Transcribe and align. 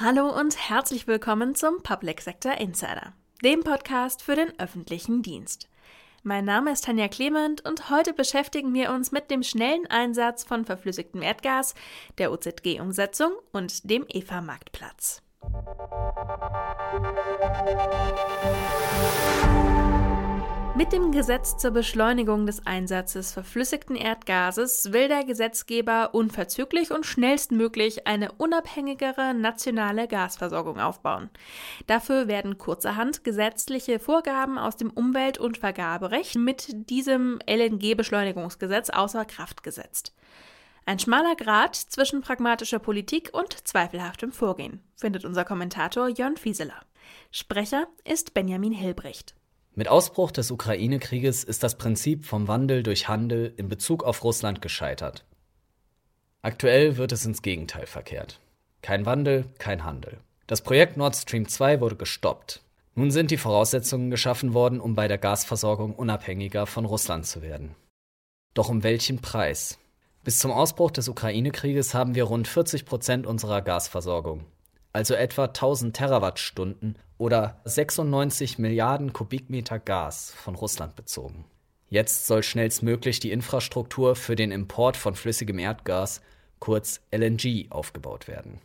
Hallo 0.00 0.28
und 0.28 0.56
herzlich 0.70 1.08
willkommen 1.08 1.56
zum 1.56 1.82
Public 1.82 2.20
Sector 2.20 2.52
Insider, 2.52 3.14
dem 3.42 3.64
Podcast 3.64 4.22
für 4.22 4.36
den 4.36 4.56
öffentlichen 4.60 5.22
Dienst. 5.22 5.68
Mein 6.22 6.44
Name 6.44 6.70
ist 6.70 6.84
Tanja 6.84 7.08
Clement 7.08 7.66
und 7.66 7.90
heute 7.90 8.12
beschäftigen 8.12 8.72
wir 8.74 8.92
uns 8.92 9.10
mit 9.10 9.28
dem 9.28 9.42
schnellen 9.42 9.88
Einsatz 9.88 10.44
von 10.44 10.64
verflüssigtem 10.64 11.20
Erdgas, 11.20 11.74
der 12.18 12.30
OZG-Umsetzung 12.30 13.32
und 13.50 13.90
dem 13.90 14.06
EFA-Marktplatz. 14.06 15.20
Mit 20.78 20.92
dem 20.92 21.10
Gesetz 21.10 21.56
zur 21.56 21.72
Beschleunigung 21.72 22.46
des 22.46 22.64
Einsatzes 22.64 23.32
verflüssigten 23.32 23.96
Erdgases 23.96 24.92
will 24.92 25.08
der 25.08 25.24
Gesetzgeber 25.24 26.14
unverzüglich 26.14 26.92
und 26.92 27.04
schnellstmöglich 27.04 28.06
eine 28.06 28.30
unabhängigere 28.30 29.34
nationale 29.34 30.06
Gasversorgung 30.06 30.78
aufbauen. 30.78 31.30
Dafür 31.88 32.28
werden 32.28 32.58
kurzerhand 32.58 33.24
gesetzliche 33.24 33.98
Vorgaben 33.98 34.56
aus 34.56 34.76
dem 34.76 34.90
Umwelt- 34.90 35.38
und 35.38 35.58
Vergaberecht 35.58 36.36
mit 36.36 36.88
diesem 36.88 37.40
LNG-Beschleunigungsgesetz 37.48 38.90
außer 38.90 39.24
Kraft 39.24 39.64
gesetzt. 39.64 40.14
Ein 40.86 41.00
schmaler 41.00 41.34
Grad 41.34 41.74
zwischen 41.74 42.20
pragmatischer 42.20 42.78
Politik 42.78 43.30
und 43.32 43.66
zweifelhaftem 43.66 44.30
Vorgehen, 44.30 44.80
findet 44.94 45.24
unser 45.24 45.44
Kommentator 45.44 46.06
Jörn 46.06 46.36
Fieseler. 46.36 46.82
Sprecher 47.32 47.88
ist 48.04 48.32
Benjamin 48.32 48.72
Hilbricht. 48.72 49.34
Mit 49.78 49.86
Ausbruch 49.86 50.32
des 50.32 50.50
Ukraine-Krieges 50.50 51.44
ist 51.44 51.62
das 51.62 51.78
Prinzip 51.78 52.24
vom 52.24 52.48
Wandel 52.48 52.82
durch 52.82 53.06
Handel 53.06 53.54
in 53.56 53.68
Bezug 53.68 54.02
auf 54.02 54.24
Russland 54.24 54.60
gescheitert. 54.60 55.24
Aktuell 56.42 56.96
wird 56.96 57.12
es 57.12 57.24
ins 57.24 57.42
Gegenteil 57.42 57.86
verkehrt. 57.86 58.40
Kein 58.82 59.06
Wandel, 59.06 59.44
kein 59.58 59.84
Handel. 59.84 60.18
Das 60.48 60.62
Projekt 60.62 60.96
Nord 60.96 61.14
Stream 61.14 61.46
2 61.46 61.80
wurde 61.80 61.94
gestoppt. 61.94 62.60
Nun 62.96 63.12
sind 63.12 63.30
die 63.30 63.36
Voraussetzungen 63.36 64.10
geschaffen 64.10 64.52
worden, 64.52 64.80
um 64.80 64.96
bei 64.96 65.06
der 65.06 65.18
Gasversorgung 65.18 65.94
unabhängiger 65.94 66.66
von 66.66 66.84
Russland 66.84 67.24
zu 67.26 67.40
werden. 67.40 67.76
Doch 68.54 68.70
um 68.70 68.82
welchen 68.82 69.20
Preis? 69.20 69.78
Bis 70.24 70.40
zum 70.40 70.50
Ausbruch 70.50 70.90
des 70.90 71.08
Ukraine-Krieges 71.08 71.94
haben 71.94 72.16
wir 72.16 72.24
rund 72.24 72.48
40 72.48 72.84
Prozent 72.84 73.28
unserer 73.28 73.62
Gasversorgung 73.62 74.44
also 74.92 75.14
etwa 75.14 75.44
1000 75.44 75.94
Terawattstunden 75.94 76.96
oder 77.18 77.60
96 77.64 78.58
Milliarden 78.58 79.12
Kubikmeter 79.12 79.78
Gas 79.78 80.32
von 80.36 80.54
Russland 80.54 80.96
bezogen. 80.96 81.44
Jetzt 81.90 82.26
soll 82.26 82.42
schnellstmöglich 82.42 83.18
die 83.20 83.32
Infrastruktur 83.32 84.14
für 84.14 84.36
den 84.36 84.52
Import 84.52 84.96
von 84.96 85.14
flüssigem 85.14 85.58
Erdgas, 85.58 86.20
kurz 86.58 87.00
LNG, 87.10 87.66
aufgebaut 87.70 88.28
werden. 88.28 88.60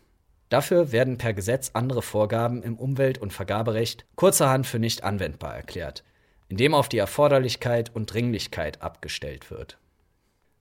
Dafür 0.50 0.92
werden 0.92 1.18
per 1.18 1.32
Gesetz 1.32 1.70
andere 1.74 2.02
Vorgaben 2.02 2.62
im 2.62 2.76
Umwelt- 2.76 3.18
und 3.18 3.32
Vergaberecht 3.32 4.04
kurzerhand 4.14 4.66
für 4.66 4.78
nicht 4.78 5.02
anwendbar 5.02 5.56
erklärt, 5.56 6.04
indem 6.48 6.74
auf 6.74 6.88
die 6.88 6.98
Erforderlichkeit 6.98 7.94
und 7.94 8.12
Dringlichkeit 8.12 8.82
abgestellt 8.82 9.50
wird. 9.50 9.78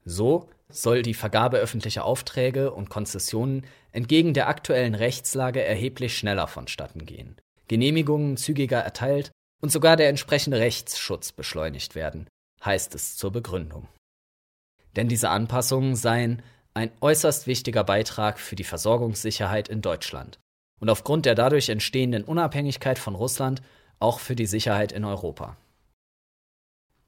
So 0.05 0.49
soll 0.69 1.01
die 1.01 1.13
Vergabe 1.13 1.57
öffentlicher 1.57 2.05
Aufträge 2.05 2.71
und 2.71 2.89
Konzessionen 2.89 3.65
entgegen 3.91 4.33
der 4.33 4.47
aktuellen 4.47 4.95
Rechtslage 4.95 5.63
erheblich 5.63 6.17
schneller 6.17 6.47
vonstatten 6.47 7.05
gehen, 7.05 7.35
Genehmigungen 7.67 8.37
zügiger 8.37 8.79
erteilt 8.79 9.31
und 9.61 9.71
sogar 9.71 9.95
der 9.95 10.09
entsprechende 10.09 10.59
Rechtsschutz 10.59 11.31
beschleunigt 11.31 11.95
werden, 11.95 12.27
heißt 12.63 12.95
es 12.95 13.15
zur 13.17 13.31
Begründung. 13.31 13.87
Denn 14.95 15.07
diese 15.07 15.29
Anpassungen 15.29 15.95
seien 15.95 16.41
ein 16.73 16.91
äußerst 17.01 17.47
wichtiger 17.47 17.83
Beitrag 17.83 18.39
für 18.39 18.55
die 18.55 18.63
Versorgungssicherheit 18.63 19.69
in 19.69 19.81
Deutschland 19.81 20.39
und 20.79 20.89
aufgrund 20.89 21.25
der 21.25 21.35
dadurch 21.35 21.69
entstehenden 21.69 22.23
Unabhängigkeit 22.23 22.99
von 22.99 23.15
Russland 23.15 23.61
auch 23.99 24.19
für 24.19 24.35
die 24.35 24.45
Sicherheit 24.45 24.91
in 24.91 25.05
Europa. 25.05 25.55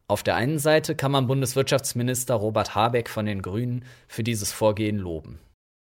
Auf 0.07 0.21
der 0.21 0.35
einen 0.35 0.59
Seite 0.59 0.95
kann 0.95 1.11
man 1.11 1.27
Bundeswirtschaftsminister 1.27 2.35
Robert 2.35 2.75
Habeck 2.75 3.09
von 3.09 3.25
den 3.25 3.41
Grünen 3.41 3.85
für 4.07 4.23
dieses 4.23 4.51
Vorgehen 4.51 4.97
loben. 4.97 5.39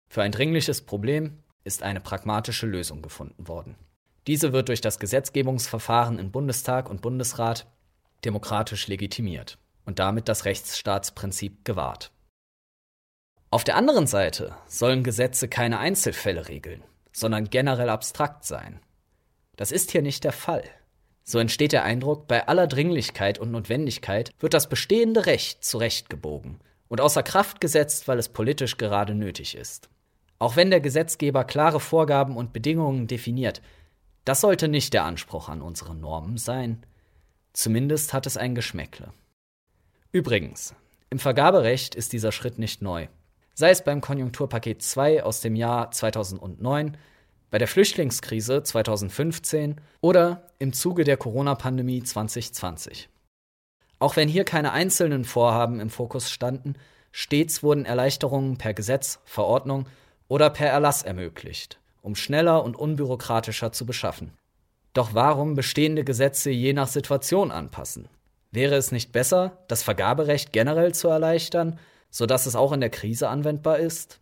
Für 0.09 0.21
ein 0.21 0.31
dringliches 0.31 0.81
Problem 0.81 1.39
ist 1.63 1.81
eine 1.81 1.99
pragmatische 1.99 2.67
Lösung 2.67 3.01
gefunden 3.01 3.47
worden. 3.47 3.75
Diese 4.27 4.53
wird 4.53 4.69
durch 4.69 4.81
das 4.81 4.99
Gesetzgebungsverfahren 4.99 6.17
in 6.19 6.31
Bundestag 6.31 6.89
und 6.89 7.01
Bundesrat 7.01 7.67
demokratisch 8.23 8.87
legitimiert 8.87 9.57
und 9.85 9.99
damit 9.99 10.27
das 10.27 10.45
Rechtsstaatsprinzip 10.45 11.63
gewahrt. 11.63 12.11
Auf 13.51 13.63
der 13.63 13.77
anderen 13.77 14.07
Seite 14.07 14.55
sollen 14.67 15.03
Gesetze 15.03 15.47
keine 15.47 15.79
Einzelfälle 15.79 16.47
regeln, 16.47 16.83
sondern 17.13 17.49
generell 17.49 17.89
abstrakt 17.89 18.45
sein. 18.45 18.79
Das 19.55 19.71
ist 19.71 19.91
hier 19.91 20.01
nicht 20.01 20.23
der 20.23 20.33
Fall. 20.33 20.63
So 21.23 21.39
entsteht 21.39 21.71
der 21.71 21.83
Eindruck, 21.83 22.27
bei 22.27 22.47
aller 22.47 22.67
Dringlichkeit 22.67 23.39
und 23.39 23.51
Notwendigkeit 23.51 24.31
wird 24.39 24.53
das 24.53 24.69
bestehende 24.69 25.25
Recht 25.25 25.63
zurechtgebogen 25.63 26.59
und 26.87 27.01
außer 27.01 27.23
Kraft 27.23 27.61
gesetzt, 27.61 28.07
weil 28.07 28.19
es 28.19 28.29
politisch 28.29 28.77
gerade 28.77 29.15
nötig 29.15 29.55
ist. 29.55 29.89
Auch 30.37 30.55
wenn 30.55 30.69
der 30.69 30.81
Gesetzgeber 30.81 31.43
klare 31.43 31.79
Vorgaben 31.79 32.35
und 32.35 32.53
Bedingungen 32.53 33.07
definiert, 33.07 33.61
das 34.25 34.41
sollte 34.41 34.67
nicht 34.67 34.93
der 34.93 35.05
Anspruch 35.05 35.49
an 35.49 35.61
unsere 35.61 35.95
Normen 35.95 36.37
sein. 36.37 36.85
Zumindest 37.53 38.13
hat 38.13 38.25
es 38.25 38.37
ein 38.37 38.55
Geschmäckle. 38.55 39.13
Übrigens, 40.11 40.75
im 41.09 41.19
Vergaberecht 41.19 41.95
ist 41.95 42.11
dieser 42.11 42.31
Schritt 42.31 42.59
nicht 42.59 42.81
neu. 42.81 43.07
Sei 43.53 43.69
es 43.69 43.83
beim 43.83 44.01
Konjunkturpaket 44.01 44.81
2 44.81 45.23
aus 45.23 45.39
dem 45.39 45.55
Jahr 45.55 45.91
2009 45.91 46.97
bei 47.51 47.57
der 47.57 47.67
Flüchtlingskrise 47.69 48.63
2015 48.63 49.79
oder 50.01 50.49
im 50.59 50.73
Zuge 50.73 51.05
der 51.05 51.15
Corona-Pandemie 51.15 52.03
2020. 52.03 53.07
Auch 53.99 54.17
wenn 54.17 54.27
hier 54.27 54.43
keine 54.43 54.73
einzelnen 54.73 55.23
Vorhaben 55.23 55.79
im 55.79 55.89
Fokus 55.89 56.29
standen, 56.29 56.73
stets 57.11 57.63
wurden 57.63 57.85
Erleichterungen 57.85 58.57
per 58.57 58.73
Gesetz, 58.73 59.21
Verordnung 59.23 59.87
oder 60.27 60.49
per 60.49 60.67
Erlass 60.67 61.03
ermöglicht, 61.03 61.79
um 62.05 62.15
schneller 62.15 62.63
und 62.63 62.75
unbürokratischer 62.75 63.71
zu 63.71 63.85
beschaffen. 63.85 64.31
Doch 64.93 65.13
warum 65.13 65.55
bestehende 65.55 66.03
Gesetze 66.03 66.51
je 66.51 66.71
nach 66.71 66.87
Situation 66.87 67.51
anpassen? 67.51 68.07
Wäre 68.51 68.75
es 68.75 68.91
nicht 68.91 69.11
besser, 69.11 69.57
das 69.67 69.83
Vergaberecht 69.83 70.53
generell 70.53 70.93
zu 70.93 71.07
erleichtern, 71.07 71.79
sodass 72.11 72.45
es 72.45 72.55
auch 72.55 72.71
in 72.71 72.79
der 72.79 72.91
Krise 72.91 73.27
anwendbar 73.27 73.79
ist? 73.79 74.19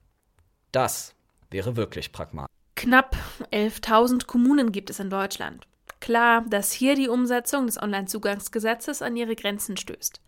Das 0.72 1.14
wäre 1.52 1.76
wirklich 1.76 2.12
pragmatisch. 2.14 2.56
Knapp 2.76 3.18
11.000 3.52 4.26
Kommunen 4.26 4.72
gibt 4.72 4.90
es 4.90 5.00
in 5.00 5.10
Deutschland. 5.10 5.68
Klar, 6.00 6.46
dass 6.50 6.72
hier 6.72 6.96
die 6.96 7.10
Umsetzung 7.10 7.68
des 7.68 7.82
Onlinezugangsgesetzes 7.82 9.02
an 9.02 9.16
ihre 9.16 9.36
Grenzen 9.36 9.78
stößt. 9.78 10.22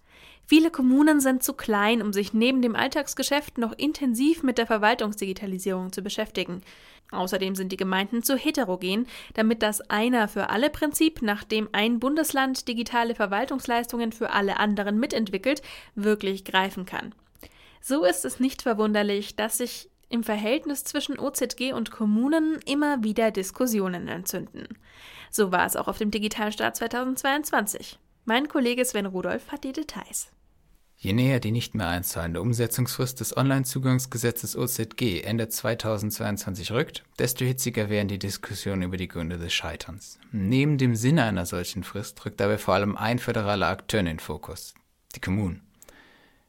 Viele 0.47 0.69
Kommunen 0.69 1.21
sind 1.21 1.43
zu 1.43 1.53
klein, 1.53 2.03
um 2.03 2.13
sich 2.13 2.33
neben 2.33 2.61
dem 2.61 2.75
Alltagsgeschäft 2.75 3.57
noch 3.57 3.73
intensiv 3.73 4.43
mit 4.43 4.59
der 4.59 4.67
Verwaltungsdigitalisierung 4.67 5.91
zu 5.91 6.03
beschäftigen. 6.03 6.61
Außerdem 7.11 7.55
sind 7.55 7.71
die 7.71 7.77
Gemeinden 7.77 8.21
zu 8.21 8.35
heterogen, 8.35 9.07
damit 9.33 9.63
das 9.63 9.81
Einer 9.89 10.27
für 10.27 10.49
alle 10.49 10.69
Prinzip, 10.69 11.21
nach 11.21 11.43
dem 11.43 11.69
ein 11.71 11.99
Bundesland 11.99 12.67
digitale 12.67 13.15
Verwaltungsleistungen 13.15 14.11
für 14.11 14.31
alle 14.31 14.59
anderen 14.59 14.99
mitentwickelt, 14.99 15.61
wirklich 15.95 16.45
greifen 16.45 16.85
kann. 16.85 17.13
So 17.81 18.03
ist 18.03 18.25
es 18.25 18.39
nicht 18.39 18.61
verwunderlich, 18.63 19.35
dass 19.35 19.57
sich 19.57 19.89
im 20.09 20.23
Verhältnis 20.23 20.83
zwischen 20.83 21.19
OZG 21.19 21.73
und 21.73 21.91
Kommunen 21.91 22.59
immer 22.65 23.03
wieder 23.03 23.31
Diskussionen 23.31 24.07
entzünden. 24.07 24.67
So 25.31 25.51
war 25.51 25.65
es 25.65 25.75
auch 25.75 25.87
auf 25.87 25.97
dem 25.97 26.11
Digitalstart 26.11 26.75
2022. 26.75 27.97
Mein 28.27 28.47
Kollege 28.47 28.83
Sven 28.83 29.05
Rudolph 29.05 29.51
hat 29.51 29.63
die 29.63 29.71
Details. 29.71 30.31
Je 30.97 31.13
näher 31.13 31.39
die 31.39 31.51
nicht 31.51 31.75
mehr 31.75 31.89
einzahlende 31.89 32.41
Umsetzungsfrist 32.41 33.19
des 33.19 33.37
Onlinezugangsgesetzes 33.37 34.57
OZG 34.57 35.21
Ende 35.21 35.47
2022 35.47 36.71
rückt, 36.71 37.03
desto 37.19 37.45
hitziger 37.45 37.87
werden 37.87 38.07
die 38.07 38.17
Diskussionen 38.17 38.81
über 38.81 38.97
die 38.97 39.09
Gründe 39.09 39.37
des 39.37 39.53
Scheiterns. 39.53 40.17
Neben 40.31 40.79
dem 40.79 40.95
Sinne 40.95 41.25
einer 41.25 41.45
solchen 41.45 41.83
Frist 41.83 42.25
rückt 42.25 42.39
dabei 42.39 42.57
vor 42.57 42.73
allem 42.73 42.97
ein 42.97 43.19
föderaler 43.19 43.67
Akteur 43.67 43.99
in 43.99 44.07
den 44.07 44.19
Fokus, 44.19 44.73
die 45.13 45.21
Kommunen. 45.21 45.61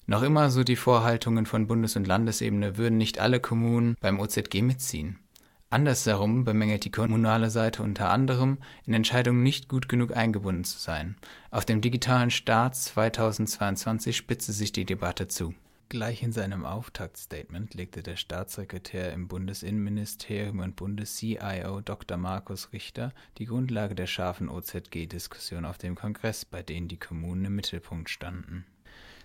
Noch 0.07 0.23
immer 0.23 0.49
so 0.49 0.65
die 0.65 0.77
Vorhaltungen 0.77 1.45
von 1.45 1.67
Bundes- 1.67 1.97
und 1.97 2.07
Landesebene 2.07 2.79
würden 2.79 2.97
nicht 2.97 3.19
alle 3.19 3.39
Kommunen 3.39 3.97
beim 4.01 4.19
OZG 4.19 4.63
mitziehen. 4.63 5.19
Andersherum 5.69 6.45
bemängelt 6.45 6.85
die 6.85 6.93
kommunale 6.93 7.51
Seite 7.51 7.83
unter 7.83 8.11
anderem, 8.11 8.59
in 8.85 8.95
Entscheidungen 8.95 9.43
nicht 9.43 9.69
gut 9.69 9.89
genug 9.89 10.17
eingebunden 10.17 10.63
zu 10.63 10.79
sein. 10.79 11.17
Auf 11.51 11.65
dem 11.65 11.81
digitalen 11.81 12.31
Start 12.31 12.77
2022 12.77 14.17
spitze 14.17 14.53
sich 14.53 14.71
die 14.71 14.85
Debatte 14.85 15.27
zu. 15.27 15.55
Gleich 15.89 16.23
in 16.23 16.33
seinem 16.33 16.65
Auftaktstatement 16.65 17.75
legte 17.75 18.03
der 18.03 18.17
Staatssekretär 18.17 19.13
im 19.13 19.29
Bundesinnenministerium 19.29 20.61
und 20.61 20.77
Bundes-CIO 20.77 21.81
Dr. 21.81 22.17
Markus 22.17 22.73
Richter 22.73 23.13
die 23.39 23.47
Grundlage 23.47 23.95
der 23.95 24.07
scharfen 24.07 24.49
OZG-Diskussion 24.49 25.65
auf 25.65 25.79
dem 25.79 25.95
Kongress, 25.97 26.45
bei 26.45 26.63
denen 26.63 26.89
die 26.89 26.99
Kommunen 26.99 27.45
im 27.45 27.55
Mittelpunkt 27.57 28.11
standen. 28.11 28.67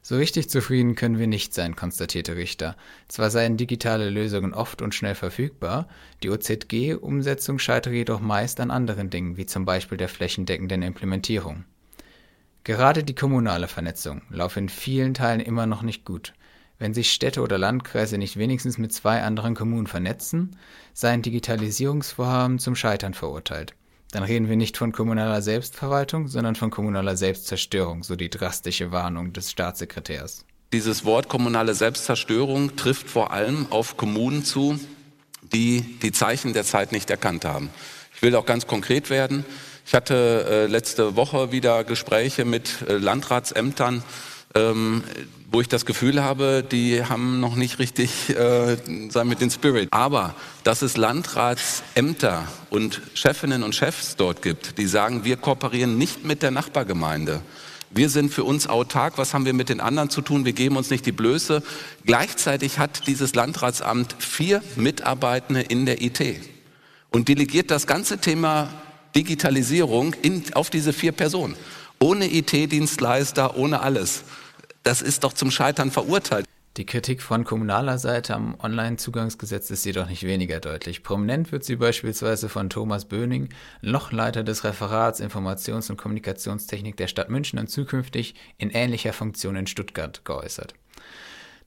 So 0.03 0.18
richtig 0.18 0.50
zufrieden 0.50 0.95
können 0.95 1.19
wir 1.19 1.27
nicht 1.27 1.53
sein, 1.53 1.75
konstatierte 1.75 2.36
Richter. 2.36 2.75
Zwar 3.07 3.30
seien 3.30 3.57
digitale 3.57 4.09
Lösungen 4.09 4.53
oft 4.53 4.81
und 4.81 4.95
schnell 4.95 5.13
verfügbar, 5.13 5.88
die 6.24 6.31
OZG-Umsetzung 6.31 7.59
scheitere 7.59 7.94
jedoch 7.94 8.19
meist 8.19 8.59
an 8.59 8.71
anderen 8.71 9.12
Dingen, 9.12 9.38
wie 9.38 9.45
zum 9.45 9.63
Beispiel 9.65 10.00
der 10.00 10.09
flächendeckenden 10.09 10.81
Implementierung. 10.81 11.65
Gerade 12.63 13.03
die 13.03 13.15
kommunale 13.15 13.68
Vernetzung 13.68 14.24
laufe 14.30 14.59
in 14.59 14.69
vielen 14.69 15.13
Teilen 15.13 15.39
immer 15.39 15.68
noch 15.68 15.83
nicht 15.83 16.04
gut. 16.04 16.33
Wenn 16.80 16.95
sich 16.95 17.12
Städte 17.12 17.42
oder 17.42 17.59
Landkreise 17.59 18.18
nicht 18.18 18.38
wenigstens 18.38 18.80
mit 18.80 18.92
zwei 18.92 19.21
anderen 19.21 19.54
Kommunen 19.54 19.86
vernetzen, 19.86 20.57
seien 20.94 21.21
Digitalisierungsvorhaben 21.21 22.57
zum 22.57 22.75
Scheitern 22.75 23.13
verurteilt. 23.13 23.75
Dann 24.11 24.23
reden 24.23 24.49
wir 24.49 24.57
nicht 24.57 24.77
von 24.77 24.91
kommunaler 24.91 25.41
Selbstverwaltung, 25.41 26.27
sondern 26.27 26.55
von 26.55 26.69
kommunaler 26.69 27.15
Selbstzerstörung, 27.15 28.03
so 28.03 28.15
die 28.15 28.29
drastische 28.29 28.91
Warnung 28.91 29.31
des 29.31 29.51
Staatssekretärs. 29.51 30.45
Dieses 30.73 31.05
Wort 31.05 31.29
kommunale 31.29 31.73
Selbstzerstörung 31.73 32.75
trifft 32.75 33.09
vor 33.09 33.31
allem 33.31 33.67
auf 33.71 33.97
Kommunen 33.97 34.45
zu, 34.45 34.79
die 35.53 35.81
die 36.01 36.11
Zeichen 36.11 36.53
der 36.53 36.63
Zeit 36.63 36.91
nicht 36.91 37.09
erkannt 37.09 37.45
haben. 37.45 37.69
Ich 38.15 38.21
will 38.21 38.35
auch 38.35 38.45
ganz 38.45 38.67
konkret 38.67 39.09
werden. 39.09 39.45
Ich 39.85 39.93
hatte 39.93 40.45
äh, 40.49 40.65
letzte 40.67 41.15
Woche 41.15 41.51
wieder 41.51 41.83
Gespräche 41.83 42.45
mit 42.45 42.83
äh, 42.87 42.97
Landratsämtern, 42.97 44.03
ähm, 44.55 45.03
wo 45.51 45.59
ich 45.59 45.68
das 45.68 45.86
Gefühl 45.86 46.24
habe, 46.24 46.63
die 46.63 47.03
haben 47.03 47.42
noch 47.42 47.56
nicht 47.56 47.77
richtig 47.77 48.30
äh, 48.30 48.77
sagen 49.09 49.27
mit 49.27 49.42
den 49.42 49.51
Spirit. 49.51 49.89
Aber 49.92 50.33
dass 50.63 50.81
es 50.81 50.95
Landratsämter 50.95 52.48
und 52.69 53.01
Chefinnen 53.15 53.62
und 53.62 53.75
Chefs 53.75 54.15
dort 54.15 54.42
gibt, 54.42 54.77
die 54.77 54.88
sagen, 54.88 55.25
wir 55.25 55.36
kooperieren 55.36 55.98
nicht 55.98 56.24
mit 56.24 56.42
der 56.42 56.51
Nachbargemeinde. 56.51 57.42
Wir 57.89 58.09
sind 58.09 58.33
für 58.33 58.45
uns 58.45 58.68
autark. 58.68 59.18
Was 59.18 59.33
haben 59.33 59.45
wir 59.45 59.53
mit 59.53 59.68
den 59.68 59.81
anderen 59.81 60.09
zu 60.09 60.21
tun? 60.21 60.45
Wir 60.45 60.53
geben 60.53 60.77
uns 60.77 60.89
nicht 60.89 61.06
die 61.06 61.12
Blöße. 61.12 61.62
Gleichzeitig 62.06 62.80
hat 62.80 63.06
dieses 63.07 63.36
Landratsamt 63.36 64.15
vier 64.19 64.63
Mitarbeitende 64.77 65.59
in 65.59 65.86
der 65.86 66.01
IT 66.01 66.21
und 67.09 67.27
delegiert 67.27 67.69
das 67.69 67.88
ganze 67.88 68.19
Thema 68.19 68.69
Digitalisierung 69.13 70.13
in, 70.21 70.44
auf 70.54 70.69
diese 70.69 70.94
vier 70.94 71.12
Personen. 71.12 71.57
Ohne 72.00 72.33
IT-Dienstleister, 72.33 73.57
ohne 73.57 73.81
alles. 73.81 74.24
Das 74.83 75.01
ist 75.01 75.24
doch 75.24 75.33
zum 75.33 75.51
Scheitern 75.51 75.92
verurteilt. 75.92 76.45
Die 76.78 76.86
Kritik 76.86 77.22
von 77.22 77.44
kommunaler 77.44 77.98
Seite 77.98 78.33
am 78.33 78.57
Online-Zugangsgesetz 78.57 79.69
ist 79.72 79.86
jedoch 79.86 80.07
nicht 80.07 80.24
weniger 80.24 80.62
deutlich. 80.62 81.04
Prominent 81.04 81.51
wird 81.51 81.66
sie 81.66 81.75
beispielsweise 81.75 82.48
von 82.48 82.69
Thomas 82.69 83.06
Böning, 83.06 83.50
Lochleiter 83.81 84.44
des 84.44 84.63
Referats 84.63 85.19
Informations- 85.19 85.92
und 85.92 85.98
Kommunikationstechnik 85.98 86.95
der 86.95 87.07
Stadt 87.07 87.30
München 87.30 87.60
und 87.60 87.68
zukünftig 87.68 88.36
in 88.57 88.69
ähnlicher 88.69 89.12
Funktion 89.12 89.57
in 89.57 89.68
Stuttgart, 89.68 90.24
geäußert. 90.24 90.74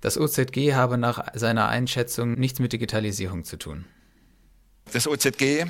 Das 0.01 0.19
OZG 0.19 0.73
habe 0.73 0.97
nach 0.97 1.27
seiner 1.35 1.69
Einschätzung 1.69 2.35
nichts 2.35 2.59
mit 2.59 2.73
Digitalisierung 2.73 3.45
zu 3.45 3.59
tun. 3.59 3.85
Das 4.93 5.07
OZG 5.07 5.67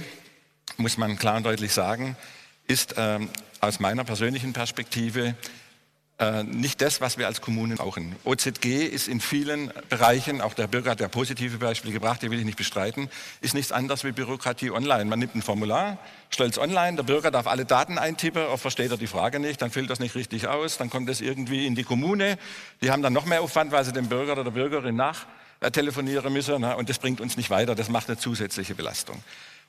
muss 0.77 0.97
man 0.97 1.19
klar 1.19 1.37
und 1.37 1.47
deutlich 1.47 1.73
sagen, 1.73 2.17
ist 2.69 2.95
ähm, 2.97 3.29
aus 3.61 3.81
meiner 3.81 4.05
persönlichen 4.05 4.53
Perspektive 4.53 5.35
nicht 6.45 6.81
das, 6.81 7.01
was 7.01 7.19
wir 7.19 7.27
als 7.27 7.41
Kommunen 7.41 7.77
brauchen. 7.77 8.15
OZG 8.25 8.87
ist 8.87 9.09
in 9.09 9.21
vielen 9.21 9.73
Bereichen, 9.89 10.41
auch 10.41 10.55
der 10.55 10.69
Bürger 10.69 10.93
hat 10.93 11.01
ja 11.01 11.09
positive 11.09 11.59
Beispiele 11.59 11.93
gebracht, 11.93 12.23
die 12.23 12.31
will 12.31 12.39
ich 12.39 12.45
nicht 12.45 12.57
bestreiten, 12.57 13.11
ist 13.41 13.55
nichts 13.55 13.73
anderes 13.73 14.05
wie 14.05 14.13
Bürokratie 14.13 14.71
online. 14.71 15.07
Man 15.07 15.19
nimmt 15.19 15.35
ein 15.35 15.43
Formular, 15.43 15.99
stellt 16.31 16.53
es 16.53 16.59
online, 16.59 16.97
der 16.97 17.03
Bürger 17.03 17.33
darf 17.33 17.49
alle 17.49 17.65
Daten 17.65 17.99
eintippen, 17.99 18.45
oft 18.47 18.63
versteht 18.63 18.93
er 18.93 18.97
die 18.97 19.09
Frage 19.09 19.41
nicht, 19.41 19.61
dann 19.61 19.73
füllt 19.73 19.91
das 19.91 19.99
nicht 19.99 20.15
richtig 20.15 20.47
aus, 20.47 20.79
dann 20.79 20.89
kommt 20.89 21.09
es 21.09 21.21
irgendwie 21.21 21.67
in 21.67 21.75
die 21.75 21.85
Kommune, 21.85 22.39
die 22.81 22.93
haben 22.93 23.03
dann 23.03 23.13
noch 23.13 23.27
mehr 23.27 23.43
Aufwand, 23.43 23.73
weil 23.73 23.85
sie 23.85 23.93
dem 23.93 24.09
Bürger 24.09 24.33
oder 24.33 24.45
der 24.45 24.53
Bürgerin 24.53 24.95
nach 24.95 25.27
äh, 25.59 25.73
telefonieren 25.73 26.33
müssen 26.33 26.61
ne? 26.61 26.77
und 26.77 26.89
das 26.89 27.01
bringt 27.01 27.21
uns 27.21 27.37
nicht 27.37 27.51
weiter, 27.51 27.75
das 27.75 27.89
macht 27.89 28.09
eine 28.09 28.19
zusätzliche 28.19 28.77
Belastung. 28.77 29.21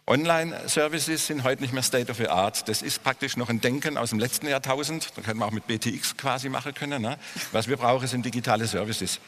Online-Services 0.07 1.25
sind 1.25 1.43
heute 1.43 1.63
nicht 1.63 1.73
mehr 1.73 1.81
State 1.81 2.11
of 2.11 2.17
the 2.17 2.27
Art. 2.27 2.69
Das 2.69 2.83
ist 2.83 3.03
praktisch 3.03 3.37
noch 3.37 3.49
ein 3.49 3.59
Denken 3.59 3.97
aus 3.97 4.11
dem 4.11 4.19
letzten 4.19 4.47
Jahrtausend. 4.47 5.09
Da 5.15 5.23
könnte 5.23 5.39
man 5.39 5.49
auch 5.49 5.53
mit 5.53 5.65
BTX 5.65 6.15
quasi 6.15 6.47
machen 6.47 6.75
können. 6.75 7.01
Ne? 7.01 7.17
Was 7.51 7.67
wir 7.67 7.77
brauchen, 7.77 8.07
sind 8.07 8.23
digitale 8.23 8.67
Services. 8.67 9.19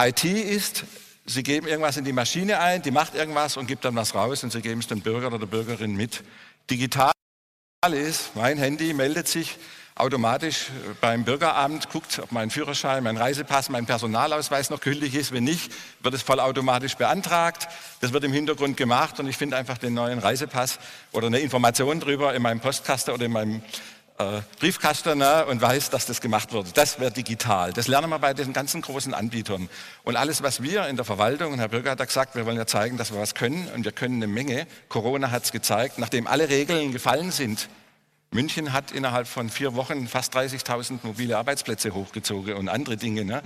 IT 0.00 0.24
ist, 0.24 0.84
Sie 1.26 1.42
geben 1.42 1.66
irgendwas 1.66 1.96
in 1.96 2.04
die 2.04 2.12
Maschine 2.12 2.58
ein, 2.60 2.82
die 2.82 2.90
macht 2.90 3.14
irgendwas 3.14 3.56
und 3.56 3.66
gibt 3.66 3.84
dann 3.84 3.96
was 3.96 4.14
raus 4.14 4.44
und 4.44 4.52
Sie 4.52 4.60
geben 4.60 4.80
es 4.80 4.86
dem 4.86 5.00
Bürger 5.00 5.28
oder 5.28 5.38
der 5.38 5.46
Bürgerin 5.46 5.94
mit. 5.94 6.22
Digital 6.70 7.12
ist, 7.92 8.34
mein 8.34 8.58
Handy 8.58 8.92
meldet 8.92 9.28
sich 9.28 9.56
automatisch 9.96 10.70
beim 11.00 11.24
Bürgeramt, 11.24 11.88
guckt, 11.88 12.18
ob 12.18 12.32
mein 12.32 12.50
Führerschein, 12.50 13.04
mein 13.04 13.16
Reisepass, 13.16 13.68
mein 13.68 13.86
Personalausweis 13.86 14.70
noch 14.70 14.80
gültig 14.80 15.14
ist. 15.14 15.32
Wenn 15.32 15.44
nicht, 15.44 15.72
wird 16.00 16.14
es 16.14 16.22
vollautomatisch 16.22 16.96
beantragt. 16.96 17.68
Das 18.00 18.12
wird 18.12 18.24
im 18.24 18.32
Hintergrund 18.32 18.76
gemacht 18.76 19.20
und 19.20 19.28
ich 19.28 19.36
finde 19.36 19.56
einfach 19.56 19.78
den 19.78 19.94
neuen 19.94 20.18
Reisepass 20.18 20.80
oder 21.12 21.28
eine 21.28 21.38
Information 21.38 22.00
drüber 22.00 22.34
in 22.34 22.42
meinem 22.42 22.60
Postkasten 22.60 23.14
oder 23.14 23.26
in 23.26 23.32
meinem 23.32 23.62
äh, 24.18 24.40
Briefkasten 24.58 25.18
ne, 25.18 25.46
und 25.46 25.60
weiß, 25.60 25.90
dass 25.90 26.06
das 26.06 26.20
gemacht 26.20 26.52
wurde. 26.52 26.70
Das 26.74 26.98
wäre 26.98 27.12
digital. 27.12 27.72
Das 27.72 27.86
lernen 27.86 28.10
wir 28.10 28.18
bei 28.18 28.34
den 28.34 28.52
ganzen 28.52 28.80
großen 28.80 29.14
Anbietern. 29.14 29.68
Und 30.02 30.16
alles, 30.16 30.42
was 30.42 30.60
wir 30.60 30.88
in 30.88 30.96
der 30.96 31.04
Verwaltung, 31.04 31.52
und 31.52 31.58
Herr 31.60 31.68
Bürger 31.68 31.92
hat 31.92 32.00
da 32.00 32.04
gesagt, 32.04 32.34
wir 32.34 32.46
wollen 32.46 32.56
ja 32.56 32.66
zeigen, 32.66 32.96
dass 32.96 33.12
wir 33.12 33.20
was 33.20 33.34
können 33.36 33.68
und 33.74 33.84
wir 33.84 33.92
können 33.92 34.16
eine 34.16 34.26
Menge. 34.26 34.66
Corona 34.88 35.30
hat 35.30 35.44
es 35.44 35.52
gezeigt, 35.52 35.98
nachdem 35.98 36.26
alle 36.26 36.48
Regeln 36.48 36.92
gefallen 36.92 37.30
sind, 37.30 37.68
München 38.34 38.72
hat 38.72 38.90
innerhalb 38.90 39.28
von 39.28 39.48
vier 39.48 39.76
Wochen 39.76 40.08
fast 40.08 40.36
30.000 40.36 40.98
mobile 41.04 41.38
Arbeitsplätze 41.38 41.94
hochgezogen 41.94 42.54
und 42.54 42.68
andere 42.68 42.96
Dinge. 42.96 43.24
Ne? 43.24 43.42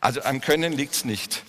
Also 0.00 0.22
am 0.22 0.40
Können 0.40 0.72
liegt 0.72 0.94
es 0.94 1.04
nicht. 1.04 1.42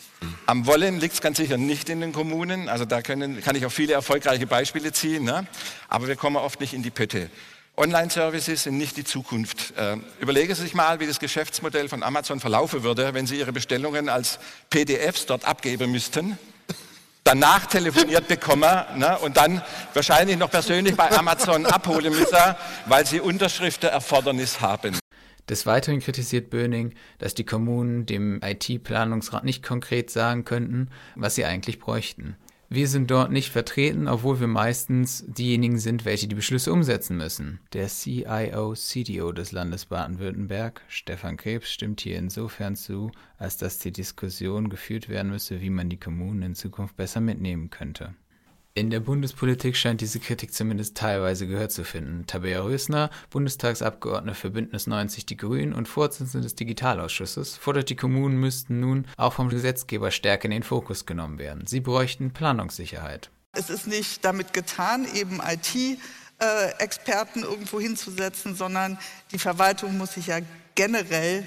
Am 0.45 0.65
Wollen 0.65 0.99
liegt 0.99 1.13
es 1.13 1.21
ganz 1.21 1.37
sicher 1.37 1.57
nicht 1.57 1.87
in 1.87 2.01
den 2.01 2.11
Kommunen. 2.11 2.67
Also 2.67 2.83
da 2.83 3.01
können, 3.01 3.41
kann 3.41 3.55
ich 3.55 3.65
auch 3.65 3.71
viele 3.71 3.93
erfolgreiche 3.93 4.45
Beispiele 4.45 4.91
ziehen. 4.91 5.23
Ne? 5.23 5.47
Aber 5.87 6.09
wir 6.09 6.17
kommen 6.17 6.35
oft 6.35 6.59
nicht 6.59 6.73
in 6.73 6.83
die 6.83 6.91
Pötte. 6.91 7.29
Online-Services 7.77 8.63
sind 8.63 8.77
nicht 8.77 8.97
die 8.97 9.05
Zukunft. 9.05 9.73
Äh, 9.77 9.95
überlegen 10.19 10.53
Sie 10.53 10.61
sich 10.61 10.73
mal, 10.73 10.99
wie 10.99 11.07
das 11.07 11.19
Geschäftsmodell 11.19 11.87
von 11.87 12.03
Amazon 12.03 12.41
verlaufen 12.41 12.83
würde, 12.83 13.13
wenn 13.13 13.25
Sie 13.25 13.39
Ihre 13.39 13.53
Bestellungen 13.53 14.09
als 14.09 14.37
PDFs 14.69 15.25
dort 15.27 15.45
abgeben 15.45 15.93
müssten 15.93 16.37
danach 17.23 17.65
telefoniert 17.65 18.27
bekommen 18.27 18.69
ne, 18.97 19.17
und 19.19 19.37
dann 19.37 19.61
wahrscheinlich 19.93 20.37
noch 20.37 20.49
persönlich 20.49 20.95
bei 20.95 21.11
Amazon 21.11 21.65
abholen 21.65 22.13
müssen, 22.13 22.55
weil 22.87 23.05
sie 23.05 23.19
Unterschriftenerfordernis 23.19 24.61
haben. 24.61 24.97
Des 25.49 25.65
Weiteren 25.65 25.99
kritisiert 25.99 26.49
Böning, 26.49 26.93
dass 27.17 27.33
die 27.33 27.43
Kommunen 27.43 28.05
dem 28.05 28.39
IT-Planungsrat 28.43 29.43
nicht 29.43 29.63
konkret 29.63 30.09
sagen 30.09 30.45
könnten, 30.45 30.89
was 31.15 31.35
sie 31.35 31.45
eigentlich 31.45 31.79
bräuchten. 31.79 32.37
Wir 32.73 32.87
sind 32.87 33.11
dort 33.11 33.33
nicht 33.33 33.49
vertreten, 33.49 34.07
obwohl 34.07 34.39
wir 34.39 34.47
meistens 34.47 35.25
diejenigen 35.27 35.77
sind, 35.77 36.05
welche 36.05 36.29
die 36.29 36.35
Beschlüsse 36.35 36.71
umsetzen 36.71 37.17
müssen. 37.17 37.59
Der 37.73 37.89
CIO-CDO 37.89 39.33
des 39.33 39.51
Landes 39.51 39.87
Baden-Württemberg, 39.87 40.81
Stefan 40.87 41.35
Krebs, 41.35 41.69
stimmt 41.69 41.99
hier 41.99 42.17
insofern 42.17 42.77
zu, 42.77 43.11
als 43.37 43.57
dass 43.57 43.79
die 43.79 43.91
Diskussion 43.91 44.69
geführt 44.69 45.09
werden 45.09 45.31
müsse, 45.31 45.59
wie 45.59 45.69
man 45.69 45.89
die 45.89 45.99
Kommunen 45.99 46.43
in 46.43 46.55
Zukunft 46.55 46.95
besser 46.95 47.19
mitnehmen 47.19 47.71
könnte. 47.71 48.15
In 48.73 48.89
der 48.89 49.01
Bundespolitik 49.01 49.75
scheint 49.75 49.99
diese 49.99 50.21
Kritik 50.21 50.53
zumindest 50.53 50.95
teilweise 50.95 51.45
Gehör 51.45 51.67
zu 51.67 51.83
finden. 51.83 52.25
Tabea 52.25 52.61
Rösner, 52.61 53.09
Bundestagsabgeordnete 53.29 54.33
für 54.33 54.49
Bündnis 54.49 54.87
90 54.87 55.25
Die 55.25 55.35
Grünen 55.35 55.73
und 55.73 55.89
Vorsitzende 55.89 56.43
des 56.43 56.55
Digitalausschusses, 56.55 57.57
fordert, 57.57 57.89
die 57.89 57.97
Kommunen 57.97 58.37
müssten 58.37 58.79
nun 58.79 59.07
auch 59.17 59.33
vom 59.33 59.49
Gesetzgeber 59.49 60.09
stärker 60.09 60.45
in 60.45 60.51
den 60.51 60.63
Fokus 60.63 61.05
genommen 61.05 61.37
werden. 61.37 61.67
Sie 61.67 61.81
bräuchten 61.81 62.31
Planungssicherheit. 62.31 63.29
Es 63.51 63.69
ist 63.69 63.87
nicht 63.87 64.23
damit 64.23 64.53
getan, 64.53 65.05
eben 65.13 65.41
IT-Experten 65.45 67.43
irgendwo 67.43 67.81
hinzusetzen, 67.81 68.55
sondern 68.55 68.97
die 69.33 69.39
Verwaltung 69.39 69.97
muss 69.97 70.13
sich 70.13 70.27
ja 70.27 70.39
generell 70.75 71.43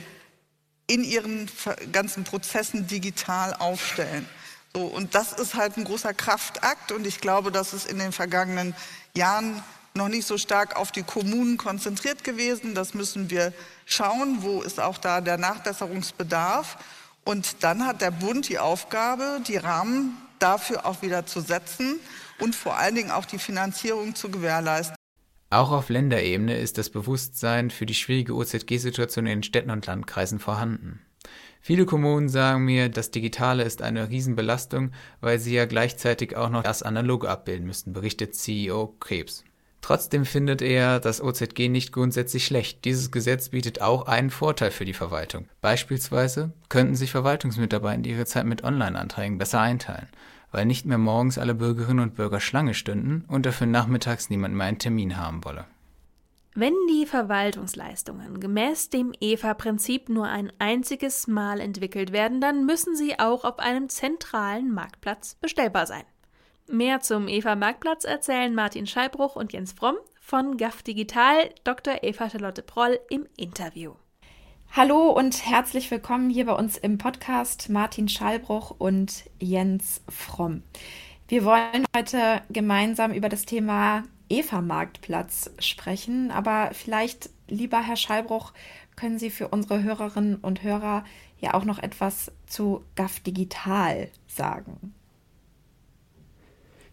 in 0.86 1.02
ihren 1.02 1.48
ganzen 1.90 2.24
Prozessen 2.24 2.86
digital 2.86 3.54
aufstellen. 3.54 4.28
So, 4.74 4.82
und 4.82 5.14
das 5.14 5.32
ist 5.32 5.54
halt 5.54 5.76
ein 5.76 5.84
großer 5.84 6.14
Kraftakt 6.14 6.90
und 6.90 7.06
ich 7.06 7.20
glaube, 7.20 7.52
dass 7.52 7.72
es 7.72 7.86
in 7.86 7.98
den 7.98 8.12
vergangenen 8.12 8.74
Jahren 9.16 9.62
noch 9.94 10.08
nicht 10.08 10.26
so 10.26 10.36
stark 10.38 10.74
auf 10.74 10.90
die 10.90 11.04
Kommunen 11.04 11.56
konzentriert 11.56 12.24
gewesen. 12.24 12.74
Das 12.74 12.94
müssen 12.94 13.30
wir 13.30 13.52
schauen, 13.86 14.38
wo 14.40 14.62
ist 14.62 14.80
auch 14.80 14.98
da 14.98 15.20
der 15.20 15.38
Nachbesserungsbedarf. 15.38 16.76
Und 17.24 17.62
dann 17.62 17.86
hat 17.86 18.00
der 18.00 18.10
Bund 18.10 18.48
die 18.48 18.58
Aufgabe, 18.58 19.40
die 19.46 19.56
Rahmen 19.56 20.16
dafür 20.40 20.84
auch 20.84 21.02
wieder 21.02 21.24
zu 21.24 21.40
setzen 21.40 22.00
und 22.40 22.56
vor 22.56 22.76
allen 22.76 22.96
Dingen 22.96 23.12
auch 23.12 23.24
die 23.24 23.38
Finanzierung 23.38 24.16
zu 24.16 24.28
gewährleisten. 24.30 24.96
Auch 25.50 25.70
auf 25.70 25.88
Länderebene 25.88 26.58
ist 26.58 26.78
das 26.78 26.90
Bewusstsein 26.90 27.70
für 27.70 27.86
die 27.86 27.94
schwierige 27.94 28.34
OZG-Situation 28.34 29.26
in 29.26 29.38
den 29.38 29.42
Städten 29.44 29.70
und 29.70 29.86
Landkreisen 29.86 30.40
vorhanden. 30.40 31.00
Viele 31.66 31.86
Kommunen 31.86 32.28
sagen 32.28 32.66
mir, 32.66 32.90
das 32.90 33.10
Digitale 33.10 33.62
ist 33.62 33.80
eine 33.80 34.10
Riesenbelastung, 34.10 34.90
weil 35.22 35.38
sie 35.38 35.54
ja 35.54 35.64
gleichzeitig 35.64 36.36
auch 36.36 36.50
noch 36.50 36.62
das 36.62 36.82
Analoge 36.82 37.30
abbilden 37.30 37.66
müssten, 37.66 37.94
berichtet 37.94 38.34
CEO 38.34 38.94
Krebs. 39.00 39.44
Trotzdem 39.80 40.26
findet 40.26 40.60
er 40.60 41.00
das 41.00 41.22
OZG 41.22 41.70
nicht 41.70 41.90
grundsätzlich 41.90 42.44
schlecht. 42.44 42.84
Dieses 42.84 43.10
Gesetz 43.10 43.48
bietet 43.48 43.80
auch 43.80 44.06
einen 44.06 44.28
Vorteil 44.28 44.72
für 44.72 44.84
die 44.84 44.92
Verwaltung. 44.92 45.48
Beispielsweise 45.62 46.52
könnten 46.68 46.96
sich 46.96 47.10
Verwaltungsmitarbeiter 47.10 48.10
ihre 48.10 48.26
Zeit 48.26 48.44
mit 48.44 48.62
Online-Anträgen 48.62 49.38
besser 49.38 49.62
einteilen, 49.62 50.08
weil 50.52 50.66
nicht 50.66 50.84
mehr 50.84 50.98
morgens 50.98 51.38
alle 51.38 51.54
Bürgerinnen 51.54 52.00
und 52.00 52.14
Bürger 52.14 52.40
Schlange 52.40 52.74
stünden 52.74 53.24
und 53.26 53.46
dafür 53.46 53.66
nachmittags 53.66 54.28
niemand 54.28 54.54
mehr 54.54 54.66
einen 54.66 54.78
Termin 54.78 55.16
haben 55.16 55.42
wolle. 55.46 55.64
Wenn 56.56 56.74
die 56.88 57.04
Verwaltungsleistungen 57.04 58.38
gemäß 58.38 58.88
dem 58.88 59.12
EFA-Prinzip 59.20 60.08
nur 60.08 60.28
ein 60.28 60.52
einziges 60.60 61.26
Mal 61.26 61.58
entwickelt 61.58 62.12
werden, 62.12 62.40
dann 62.40 62.64
müssen 62.64 62.94
sie 62.94 63.18
auch 63.18 63.42
auf 63.42 63.58
einem 63.58 63.88
zentralen 63.88 64.72
Marktplatz 64.72 65.34
bestellbar 65.34 65.86
sein. 65.86 66.04
Mehr 66.68 67.00
zum 67.00 67.26
EVA-Marktplatz 67.26 68.04
erzählen 68.04 68.54
Martin 68.54 68.86
Scheibruch 68.86 69.34
und 69.34 69.52
Jens 69.52 69.72
Fromm 69.72 69.96
von 70.20 70.56
GAF 70.56 70.84
Digital, 70.84 71.50
Dr. 71.64 72.04
Eva 72.04 72.30
Charlotte 72.30 72.62
Proll 72.62 73.00
im 73.10 73.26
Interview. 73.36 73.94
Hallo 74.70 75.10
und 75.10 75.44
herzlich 75.44 75.90
willkommen 75.90 76.30
hier 76.30 76.46
bei 76.46 76.54
uns 76.54 76.76
im 76.76 76.98
Podcast 76.98 77.68
Martin 77.68 78.08
Schallbruch 78.08 78.70
und 78.78 79.24
Jens 79.40 80.02
Fromm. 80.08 80.62
Wir 81.26 81.44
wollen 81.44 81.84
heute 81.96 82.42
gemeinsam 82.48 83.12
über 83.12 83.28
das 83.28 83.44
Thema 83.44 84.04
EVA-Marktplatz 84.38 85.50
sprechen, 85.58 86.30
aber 86.30 86.70
vielleicht, 86.72 87.30
lieber 87.48 87.80
Herr 87.80 87.96
Schallbruch, 87.96 88.52
können 88.96 89.18
Sie 89.18 89.30
für 89.30 89.48
unsere 89.48 89.82
Hörerinnen 89.82 90.36
und 90.36 90.62
Hörer 90.62 91.04
ja 91.38 91.54
auch 91.54 91.64
noch 91.64 91.78
etwas 91.78 92.32
zu 92.46 92.82
GAF 92.94 93.20
Digital 93.20 94.08
sagen. 94.26 94.94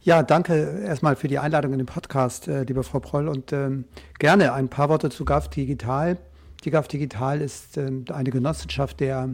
Ja, 0.03 0.23
danke 0.23 0.81
erstmal 0.83 1.15
für 1.15 1.27
die 1.27 1.37
Einladung 1.37 1.73
in 1.73 1.77
den 1.77 1.85
Podcast, 1.85 2.47
äh, 2.47 2.63
liebe 2.63 2.83
Frau 2.83 2.99
Proll. 2.99 3.27
Und 3.27 3.53
ähm, 3.53 3.85
gerne 4.17 4.53
ein 4.53 4.67
paar 4.67 4.89
Worte 4.89 5.11
zu 5.11 5.25
GAF 5.25 5.47
Digital. 5.49 6.17
Die 6.63 6.71
GAF 6.71 6.87
Digital 6.87 7.39
ist 7.39 7.77
ähm, 7.77 8.05
eine 8.11 8.31
Genossenschaft 8.31 8.99
der 8.99 9.29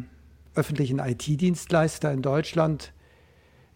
öffentlichen 0.56 1.00
IT-Dienstleister 1.00 2.12
in 2.12 2.22
Deutschland, 2.22 2.92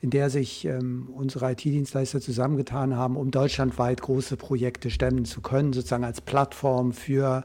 in 0.02 0.10
der 0.10 0.32
sich 0.32 0.66
ähm, 0.66 1.10
unsere 1.16 1.52
IT-Dienstleister 1.52 2.20
zusammengetan 2.20 2.96
haben, 2.96 3.16
um 3.16 3.30
deutschlandweit 3.30 4.02
große 4.02 4.36
Projekte 4.36 4.90
stemmen 4.90 5.26
zu 5.26 5.42
können, 5.42 5.74
sozusagen 5.74 6.04
als 6.04 6.22
Plattform 6.22 6.92
für 6.92 7.44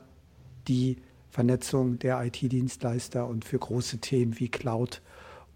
die 0.67 0.97
Vernetzung 1.29 1.99
der 1.99 2.25
IT-Dienstleister 2.25 3.29
und 3.29 3.45
für 3.45 3.59
große 3.59 3.99
Themen 3.99 4.41
wie 4.41 4.49
Cloud 4.49 5.03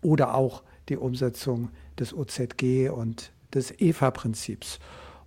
oder 0.02 0.35
auch 0.35 0.62
die 0.90 0.99
Umsetzung 0.99 1.71
des 1.99 2.12
OZG 2.12 2.90
und 2.90 3.33
des 3.54 3.73
EFA-Prinzips. 3.80 4.78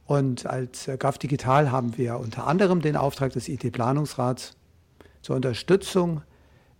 Und 0.05 0.45
als 0.45 0.87
äh, 0.87 0.97
GAF 0.97 1.17
Digital 1.17 1.71
haben 1.71 1.97
wir 1.97 2.19
unter 2.19 2.45
anderem 2.45 2.81
den 2.81 2.95
Auftrag 2.95 3.33
des 3.33 3.49
IT-Planungsrats 3.49 4.55
zur 5.23 5.35
Unterstützung 5.35 6.21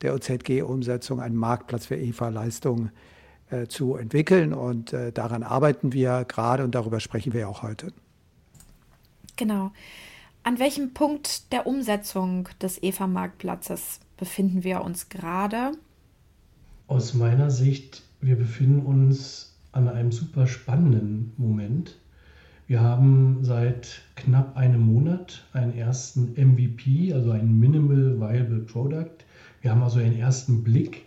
der 0.04 0.14
OZG-Umsetzung 0.14 1.20
einen 1.20 1.36
Marktplatz 1.36 1.88
für 1.88 1.96
EFA-Leistungen 1.96 2.92
zu 3.68 3.96
entwickeln. 3.96 4.54
Und 4.54 4.94
äh, 4.94 5.12
daran 5.12 5.44
arbeiten 5.44 5.94
wir 5.94 6.26
gerade 6.28 6.64
und 6.64 6.76
darüber 6.76 7.00
sprechen 7.00 7.34
wir 7.34 7.50
auch 7.50 7.64
heute. 7.64 7.94
Genau. 9.36 9.72
An 10.44 10.60
welchem 10.60 10.94
Punkt 10.94 11.52
der 11.54 11.66
Umsetzung 11.66 12.50
des 12.62 12.82
EFA-Marktplatzes 12.84 14.02
befinden 14.18 14.64
wir 14.64 14.82
uns 14.82 15.10
gerade? 15.10 15.72
Aus 16.88 17.14
meiner 17.14 17.50
Sicht, 17.50 18.04
wir 18.20 18.36
befinden 18.36 18.86
uns 18.86 19.56
an 19.72 19.88
einem 19.88 20.12
super 20.12 20.46
spannenden 20.48 21.32
Moment. 21.38 21.98
Wir 22.68 22.82
haben 22.82 23.40
seit 23.42 24.02
knapp 24.16 24.56
einem 24.56 24.82
Monat 24.82 25.46
einen 25.54 25.78
ersten 25.78 26.34
MVP, 26.34 27.14
also 27.14 27.32
ein 27.32 27.60
Minimal 27.60 28.20
Viable 28.20 28.62
Product. 28.62 29.18
Wir 29.62 29.72
haben 29.72 29.84
also 29.84 30.00
einen 30.00 30.18
ersten 30.18 30.64
Blick 30.64 31.06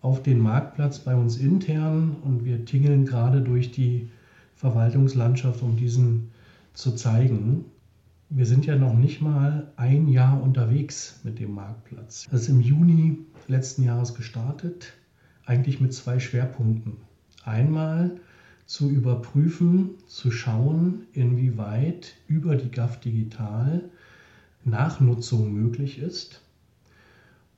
auf 0.00 0.22
den 0.22 0.38
Marktplatz 0.38 1.00
bei 1.00 1.14
uns 1.14 1.38
intern 1.38 2.16
und 2.22 2.44
wir 2.44 2.64
tingeln 2.64 3.06
gerade 3.06 3.40
durch 3.40 3.72
die 3.72 4.08
Verwaltungslandschaft, 4.54 5.62
um 5.62 5.76
diesen 5.76 6.30
zu 6.74 6.94
zeigen. 6.94 7.64
Wir 8.28 8.46
sind 8.46 8.66
ja 8.66 8.76
noch 8.76 8.94
nicht 8.94 9.20
mal 9.20 9.72
ein 9.76 10.08
Jahr 10.08 10.42
unterwegs 10.42 11.20
mit 11.22 11.38
dem 11.38 11.54
Marktplatz. 11.54 12.26
Das 12.30 12.42
ist 12.42 12.48
im 12.48 12.60
Juni 12.60 13.18
letzten 13.48 13.84
Jahres 13.84 14.14
gestartet, 14.14 14.92
eigentlich 15.44 15.80
mit 15.80 15.94
zwei 15.94 16.18
Schwerpunkten 16.18 16.96
einmal 17.44 18.20
zu 18.66 18.90
überprüfen, 18.90 19.90
zu 20.08 20.30
schauen, 20.32 21.06
inwieweit 21.12 22.14
über 22.26 22.56
die 22.56 22.70
GAF 22.70 22.98
Digital 22.98 23.84
Nachnutzung 24.64 25.52
möglich 25.52 25.98
ist. 25.98 26.42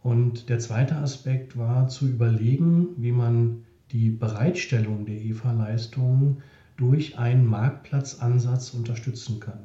Und 0.02 0.48
der 0.48 0.58
zweite 0.58 0.96
Aspekt 0.96 1.58
war 1.58 1.88
zu 1.88 2.06
überlegen, 2.06 2.88
wie 2.96 3.12
man 3.12 3.64
die 3.92 4.10
Bereitstellung 4.10 5.06
der 5.06 5.16
EVA-Leistungen 5.16 6.38
durch 6.76 7.18
einen 7.18 7.46
Marktplatzansatz 7.46 8.74
unterstützen 8.74 9.40
kann. 9.40 9.58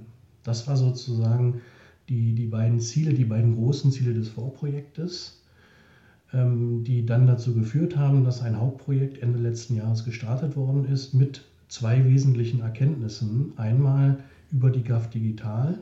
Das 0.43 0.67
war 0.67 0.75
sozusagen 0.75 1.61
die, 2.09 2.33
die 2.33 2.47
beiden 2.47 2.79
Ziele, 2.79 3.13
die 3.13 3.25
beiden 3.25 3.55
großen 3.55 3.91
Ziele 3.91 4.13
des 4.13 4.29
Vorprojektes. 4.29 5.43
Ähm, 6.33 6.83
die 6.83 7.05
dann 7.05 7.27
dazu 7.27 7.53
geführt 7.53 7.95
haben, 7.95 8.23
dass 8.23 8.41
ein 8.41 8.59
Hauptprojekt 8.59 9.21
Ende 9.21 9.37
letzten 9.37 9.75
Jahres 9.75 10.03
gestartet 10.03 10.55
worden 10.55 10.85
ist 10.85 11.13
mit 11.13 11.45
zwei 11.67 12.05
wesentlichen 12.05 12.61
Erkenntnissen. 12.61 13.53
Einmal 13.55 14.17
über 14.51 14.71
die 14.71 14.83
GAF 14.83 15.11
Digital 15.11 15.77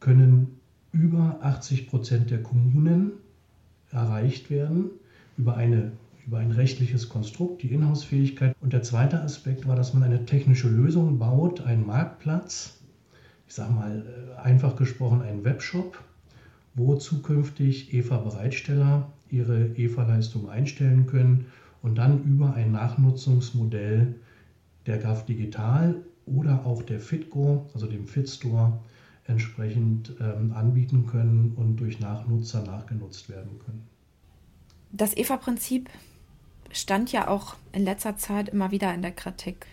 können 0.00 0.58
über 0.90 1.38
80 1.42 1.86
Prozent 1.86 2.32
der 2.32 2.42
Kommunen 2.42 3.12
erreicht 3.94 4.50
werden 4.50 4.90
über, 5.38 5.56
eine, 5.56 5.92
über 6.26 6.38
ein 6.38 6.50
rechtliches 6.50 7.08
Konstrukt, 7.08 7.62
die 7.62 7.72
Inhouse-Fähigkeit. 7.72 8.54
Und 8.60 8.72
der 8.72 8.82
zweite 8.82 9.20
Aspekt 9.20 9.66
war, 9.66 9.76
dass 9.76 9.94
man 9.94 10.02
eine 10.02 10.26
technische 10.26 10.68
Lösung 10.68 11.18
baut, 11.18 11.62
einen 11.62 11.86
Marktplatz, 11.86 12.78
ich 13.46 13.54
sage 13.54 13.72
mal 13.72 14.04
äh, 14.04 14.40
einfach 14.40 14.76
gesprochen 14.76 15.22
einen 15.22 15.44
Webshop, 15.44 15.98
wo 16.74 16.96
zukünftig 16.96 17.94
EVA-Bereitsteller 17.94 19.10
ihre 19.30 19.76
EVA-Leistung 19.76 20.48
einstellen 20.48 21.06
können 21.06 21.46
und 21.82 21.96
dann 21.96 22.24
über 22.24 22.54
ein 22.54 22.72
Nachnutzungsmodell 22.72 24.14
der 24.86 24.98
GAF 24.98 25.24
Digital 25.26 25.96
oder 26.26 26.66
auch 26.66 26.82
der 26.82 27.00
FitGo, 27.00 27.66
also 27.74 27.86
dem 27.86 28.06
FitStore, 28.06 28.80
entsprechend 29.26 30.14
ähm, 30.20 30.52
anbieten 30.54 31.06
können 31.06 31.54
und 31.56 31.76
durch 31.76 32.00
Nachnutzer 32.00 32.62
nachgenutzt 32.62 33.28
werden 33.28 33.58
können. 33.64 33.86
Das 34.92 35.16
EVA-Prinzip 35.16 35.88
stand 36.70 37.10
ja 37.12 37.28
auch 37.28 37.56
in 37.72 37.84
letzter 37.84 38.16
Zeit 38.16 38.48
immer 38.48 38.70
wieder 38.70 38.92
in 38.94 39.02
der 39.02 39.12
Kritik. 39.12 39.66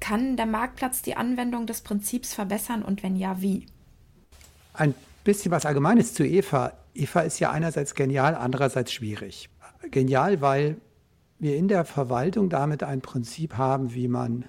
Kann 0.00 0.36
der 0.36 0.46
Marktplatz 0.46 1.02
die 1.02 1.16
Anwendung 1.16 1.66
des 1.66 1.82
Prinzips 1.82 2.34
verbessern 2.34 2.82
und 2.82 3.02
wenn 3.02 3.16
ja, 3.16 3.40
wie? 3.40 3.66
Ein 4.72 4.94
bisschen 5.24 5.50
was 5.50 5.66
Allgemeines 5.66 6.14
zu 6.14 6.24
Eva. 6.24 6.72
Eva 6.94 7.20
ist 7.20 7.38
ja 7.38 7.50
einerseits 7.50 7.94
genial, 7.94 8.34
andererseits 8.34 8.92
schwierig. 8.92 9.48
Genial, 9.90 10.40
weil 10.40 10.76
wir 11.38 11.56
in 11.56 11.68
der 11.68 11.84
Verwaltung 11.84 12.50
damit 12.50 12.82
ein 12.82 13.00
Prinzip 13.00 13.56
haben, 13.56 13.94
wie 13.94 14.08
man 14.08 14.44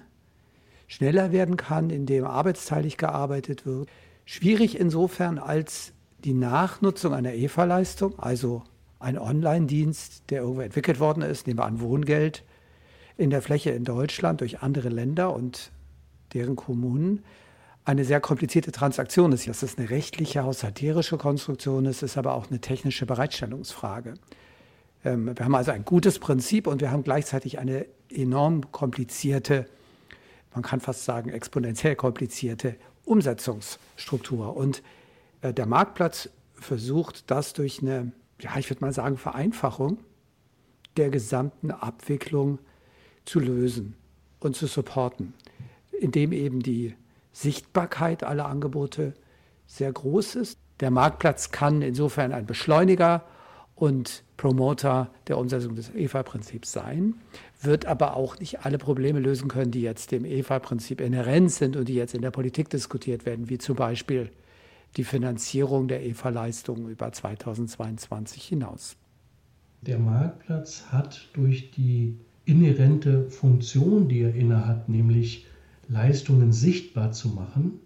schneller 0.88 1.32
werden 1.32 1.56
kann, 1.56 1.90
indem 1.90 2.26
arbeitsteilig 2.26 2.98
gearbeitet 2.98 3.64
wird. 3.64 3.88
Schwierig 4.32 4.80
insofern, 4.80 5.38
als 5.38 5.92
die 6.24 6.32
Nachnutzung 6.32 7.12
einer 7.12 7.34
EVA-Leistung, 7.34 8.18
also 8.18 8.62
ein 8.98 9.18
Online-Dienst, 9.18 10.30
der 10.30 10.40
irgendwo 10.40 10.62
entwickelt 10.62 11.00
worden 11.00 11.22
ist, 11.22 11.46
nehmen 11.46 11.58
wir 11.58 11.66
an 11.66 11.82
Wohngeld, 11.82 12.42
in 13.18 13.28
der 13.28 13.42
Fläche 13.42 13.72
in 13.72 13.84
Deutschland 13.84 14.40
durch 14.40 14.62
andere 14.62 14.88
Länder 14.88 15.34
und 15.34 15.70
deren 16.32 16.56
Kommunen, 16.56 17.22
eine 17.84 18.06
sehr 18.06 18.22
komplizierte 18.22 18.72
Transaktion 18.72 19.32
ist. 19.32 19.46
Das 19.48 19.62
ist 19.62 19.78
eine 19.78 19.90
rechtliche, 19.90 20.44
haushalterische 20.44 21.18
Konstruktion, 21.18 21.84
es 21.84 22.02
ist 22.02 22.16
aber 22.16 22.32
auch 22.32 22.48
eine 22.48 22.58
technische 22.58 23.04
Bereitstellungsfrage. 23.04 24.14
Ähm, 25.04 25.36
wir 25.36 25.44
haben 25.44 25.54
also 25.54 25.72
ein 25.72 25.84
gutes 25.84 26.18
Prinzip 26.18 26.66
und 26.68 26.80
wir 26.80 26.90
haben 26.90 27.04
gleichzeitig 27.04 27.58
eine 27.58 27.84
enorm 28.08 28.72
komplizierte, 28.72 29.66
man 30.54 30.62
kann 30.62 30.80
fast 30.80 31.04
sagen 31.04 31.28
exponentiell 31.28 31.96
komplizierte 31.96 32.76
Umsetzungsstruktur. 33.12 34.56
Und 34.56 34.82
äh, 35.42 35.52
der 35.52 35.66
Marktplatz 35.66 36.30
versucht 36.54 37.30
das 37.30 37.52
durch 37.52 37.82
eine, 37.82 38.12
ja, 38.40 38.56
ich 38.56 38.70
würde 38.70 38.80
mal 38.80 38.92
sagen, 38.92 39.18
Vereinfachung 39.18 39.98
der 40.96 41.10
gesamten 41.10 41.70
Abwicklung 41.70 42.58
zu 43.26 43.38
lösen 43.38 43.94
und 44.40 44.56
zu 44.56 44.66
supporten, 44.66 45.34
indem 46.00 46.32
eben 46.32 46.60
die 46.60 46.94
Sichtbarkeit 47.32 48.24
aller 48.24 48.46
Angebote 48.46 49.14
sehr 49.66 49.92
groß 49.92 50.34
ist. 50.36 50.58
Der 50.80 50.90
Marktplatz 50.90 51.50
kann 51.50 51.82
insofern 51.82 52.32
ein 52.32 52.46
Beschleuniger 52.46 53.24
und 53.82 54.22
Promoter 54.36 55.10
der 55.26 55.38
Umsetzung 55.38 55.74
des 55.74 55.92
EFA-Prinzips 55.92 56.70
sein, 56.70 57.14
wird 57.62 57.84
aber 57.84 58.16
auch 58.16 58.38
nicht 58.38 58.64
alle 58.64 58.78
Probleme 58.78 59.18
lösen 59.18 59.48
können, 59.48 59.72
die 59.72 59.82
jetzt 59.82 60.12
dem 60.12 60.24
EFA-Prinzip 60.24 61.00
inhärent 61.00 61.50
sind 61.50 61.74
und 61.74 61.88
die 61.88 61.96
jetzt 61.96 62.14
in 62.14 62.22
der 62.22 62.30
Politik 62.30 62.70
diskutiert 62.70 63.26
werden, 63.26 63.50
wie 63.50 63.58
zum 63.58 63.74
Beispiel 63.74 64.30
die 64.96 65.02
Finanzierung 65.02 65.88
der 65.88 66.06
EFA-Leistungen 66.06 66.90
über 66.90 67.10
2022 67.10 68.44
hinaus. 68.44 68.94
Der 69.80 69.98
Marktplatz 69.98 70.84
hat 70.92 71.28
durch 71.32 71.72
die 71.72 72.20
inhärente 72.44 73.30
Funktion, 73.30 74.06
die 74.06 74.20
er 74.20 74.32
innehat, 74.32 74.88
nämlich 74.88 75.46
Leistungen 75.88 76.52
sichtbar 76.52 77.10
zu 77.10 77.30
machen, 77.30 77.80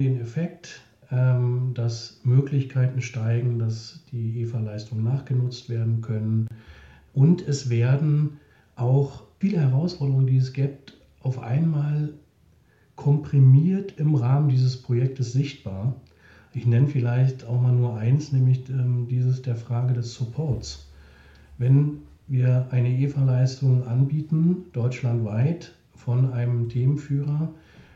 den 0.00 0.20
Effekt, 0.20 0.80
dass 1.10 2.20
Möglichkeiten 2.24 3.00
steigen, 3.00 3.58
dass 3.58 4.04
die 4.10 4.42
EFA-Leistungen 4.42 5.04
nachgenutzt 5.04 5.68
werden 5.68 6.00
können 6.00 6.48
und 7.14 7.46
es 7.46 7.70
werden 7.70 8.40
auch 8.76 9.22
viele 9.38 9.60
Herausforderungen, 9.60 10.26
die 10.26 10.38
es 10.38 10.52
gibt, 10.52 10.98
auf 11.20 11.40
einmal 11.40 12.10
komprimiert 12.96 13.98
im 13.98 14.14
Rahmen 14.14 14.48
dieses 14.48 14.80
Projektes 14.82 15.32
sichtbar. 15.32 15.94
Ich 16.52 16.66
nenne 16.66 16.86
vielleicht 16.86 17.44
auch 17.44 17.60
mal 17.60 17.72
nur 17.72 17.96
eins, 17.96 18.32
nämlich 18.32 18.68
ähm, 18.68 19.06
dieses 19.08 19.42
der 19.42 19.56
Frage 19.56 19.94
des 19.94 20.14
Supports. 20.14 20.88
Wenn 21.58 21.98
wir 22.26 22.68
eine 22.70 22.88
EVA-Leistung 22.88 23.86
anbieten, 23.86 24.64
deutschlandweit, 24.72 25.72
von 25.94 26.32
einem 26.32 26.68
Themenführer, 26.68 27.50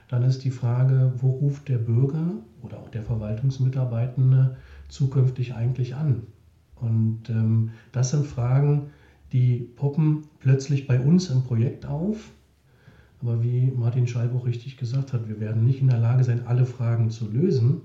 dann 0.09 0.23
ist 0.23 0.45
die 0.45 0.51
Frage, 0.51 1.13
wo 1.19 1.31
ruft 1.31 1.69
der 1.69 1.79
Bürger 1.79 2.35
oder 2.63 2.79
auch 2.79 2.89
der 2.89 3.03
Verwaltungsmitarbeitende 3.03 4.57
zukünftig 4.89 5.55
eigentlich 5.55 5.95
an? 5.95 6.23
Und 6.77 7.29
ähm, 7.29 7.71
das 7.93 8.11
sind 8.11 8.27
Fragen, 8.27 8.91
die 9.33 9.69
poppen 9.77 10.25
plötzlich 10.41 10.87
bei 10.87 11.01
uns 11.01 11.31
im 11.31 11.43
Projekt 11.43 11.87
auf. 11.87 12.31
Aber 13.21 13.43
wie 13.43 13.73
Martin 13.73 14.07
Schallbuch 14.07 14.47
richtig 14.47 14.77
gesagt 14.77 15.13
hat, 15.13 15.29
wir 15.29 15.41
werden 15.41 15.65
nicht 15.65 15.81
in 15.81 15.89
der 15.89 15.99
Lage 15.99 16.25
sein, 16.25 16.47
alle 16.47 16.67
Fragen 16.67 17.11
zu 17.11 17.29
lösen. 17.31 17.83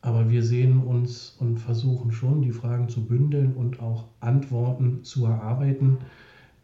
Aber 0.00 0.30
wir 0.30 0.42
sehen 0.42 0.82
uns 0.82 1.36
und 1.38 1.58
versuchen 1.58 2.12
schon, 2.12 2.42
die 2.42 2.50
Fragen 2.52 2.88
zu 2.88 3.04
bündeln 3.04 3.54
und 3.54 3.80
auch 3.80 4.06
Antworten 4.20 5.04
zu 5.04 5.26
erarbeiten, 5.26 5.98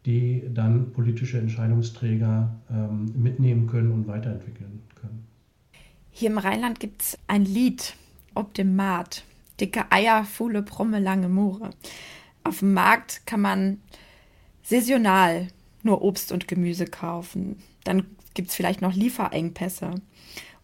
die 0.05 0.43
dann 0.53 0.91
politische 0.91 1.39
Entscheidungsträger 1.39 2.53
ähm, 2.69 3.05
mitnehmen 3.15 3.67
können 3.67 3.91
und 3.91 4.07
weiterentwickeln 4.07 4.81
können. 4.95 5.28
Hier 6.11 6.29
im 6.29 6.37
Rheinland 6.37 6.79
gibt 6.79 7.01
es 7.01 7.17
ein 7.27 7.45
Lied, 7.45 7.95
ob 8.33 8.53
dem 8.53 8.75
Markt. 8.75 9.23
Dicke 9.59 9.91
Eier, 9.91 10.23
Fuhle, 10.23 10.61
Brumme, 10.61 10.99
lange 10.99 11.29
Moore. 11.29 11.71
Auf 12.43 12.59
dem 12.59 12.73
Markt 12.73 13.25
kann 13.25 13.41
man 13.41 13.81
saisonal 14.63 15.47
nur 15.83 16.01
Obst 16.01 16.31
und 16.31 16.47
Gemüse 16.47 16.85
kaufen. 16.85 17.61
Dann 17.83 18.05
gibt 18.33 18.49
es 18.49 18.55
vielleicht 18.55 18.81
noch 18.81 18.93
Lieferengpässe. 18.93 19.95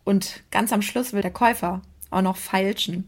Und 0.03 0.43
ganz 0.51 0.71
am 0.71 0.81
Schluss 0.81 1.13
will 1.13 1.21
der 1.21 1.31
Käufer 1.31 1.81
auch 2.11 2.21
noch 2.21 2.37
feilschen. 2.37 3.07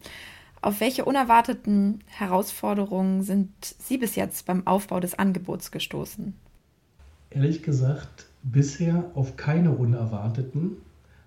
Auf 0.62 0.80
welche 0.80 1.06
unerwarteten 1.06 2.04
Herausforderungen 2.08 3.22
sind 3.24 3.50
Sie 3.62 3.98
bis 3.98 4.16
jetzt 4.16 4.46
beim 4.46 4.66
Aufbau 4.66 5.00
des 5.00 5.18
Angebots 5.18 5.72
gestoßen? 5.72 6.34
Ehrlich 7.30 7.62
gesagt, 7.62 8.26
bisher 8.44 9.12
auf 9.14 9.38
keine 9.38 9.72
unerwarteten, 9.72 10.78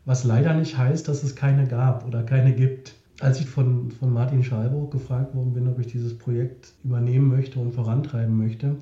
was 0.05 0.25
leider 0.25 0.55
nicht 0.55 0.77
heißt, 0.77 1.09
dass 1.09 1.23
es 1.23 1.37
keine 1.37 1.67
gab 1.67 2.07
oder 2.07 2.23
keine 2.23 2.55
gibt. 2.55 2.95
Als 3.21 3.41
ich 3.41 3.47
von, 3.47 3.91
von 3.91 4.13
Martin 4.13 4.43
Schalburg 4.43 4.91
gefragt 4.91 5.35
worden 5.35 5.53
bin, 5.53 5.69
ob 5.69 5.79
ich 5.79 5.89
dieses 5.89 6.17
Projekt 6.17 6.73
übernehmen 6.85 7.29
möchte 7.29 7.59
und 7.59 7.73
vorantreiben 7.73 8.37
möchte, 8.37 8.77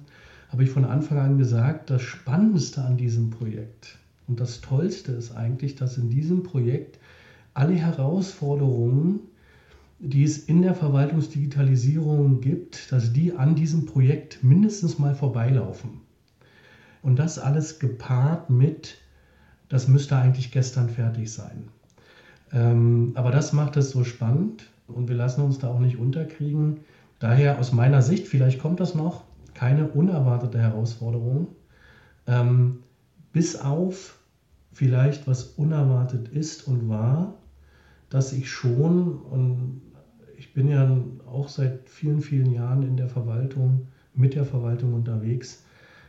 habe 0.51 0.65
ich 0.65 0.71
von 0.71 0.85
Anfang 0.85 1.19
an 1.19 1.39
gesagt, 1.39 1.91
das 1.91 2.03
Spannendste 2.03 2.83
an 2.83 2.97
diesem 2.97 3.31
Projekt 3.31 3.99
und 4.29 4.41
das 4.41 4.61
Tollste 4.61 5.13
ist 5.13 5.33
eigentlich, 5.33 5.75
dass 5.75 5.97
in 5.97 6.11
diesem 6.11 6.43
Projekt 6.43 6.99
alle 7.55 7.75
Herausforderungen, 7.75 9.21
die 9.99 10.23
es 10.23 10.39
in 10.39 10.63
der 10.63 10.75
Verwaltungsdigitalisierung 10.75 12.41
gibt, 12.41 12.93
dass 12.93 13.13
die 13.13 13.33
an 13.33 13.57
diesem 13.57 13.87
Projekt 13.87 14.45
mindestens 14.45 14.99
mal 14.99 15.15
vorbeilaufen. 15.15 16.03
Und 17.03 17.19
das 17.19 17.39
alles 17.39 17.79
gepaart 17.79 18.51
mit, 18.51 18.99
das 19.69 19.89
müsste 19.89 20.17
eigentlich 20.17 20.51
gestern 20.51 20.89
fertig 20.89 21.33
sein. 21.33 21.69
Ähm, 22.53 23.13
aber 23.15 23.31
das 23.31 23.53
macht 23.53 23.77
es 23.77 23.91
so 23.91 24.05
spannend 24.05 24.71
und 24.87 25.09
wir 25.09 25.17
lassen 25.17 25.43
uns 25.43 25.59
da 25.59 25.69
auch 25.69 25.81
nicht 25.81 25.99
unterkriegen. 25.99 26.81
Daher 27.19 27.59
aus 27.59 27.73
meiner 27.73 28.03
Sicht, 28.03 28.27
vielleicht 28.27 28.61
kommt 28.61 28.81
das 28.81 28.95
noch, 28.95 29.25
keine 29.55 29.89
unerwartete 29.89 30.59
Herausforderung, 30.59 31.49
ähm, 32.27 32.79
bis 33.33 33.57
auf 33.57 34.19
vielleicht 34.73 35.27
was 35.27 35.43
unerwartet 35.43 36.29
ist 36.29 36.69
und 36.69 36.89
war, 36.89 37.35
dass 38.11 38.33
ich 38.33 38.51
schon, 38.51 39.19
und 39.19 39.83
ich 40.37 40.55
bin 40.55 40.69
ja 40.69 40.99
auch 41.27 41.49
seit 41.49 41.89
vielen, 41.89 42.21
vielen 42.21 42.53
Jahren 42.53 42.83
in 42.83 42.97
der 42.97 43.09
Verwaltung, 43.09 43.89
mit 44.15 44.35
der 44.35 44.45
Verwaltung 44.45 44.95
unterwegs, 44.95 45.65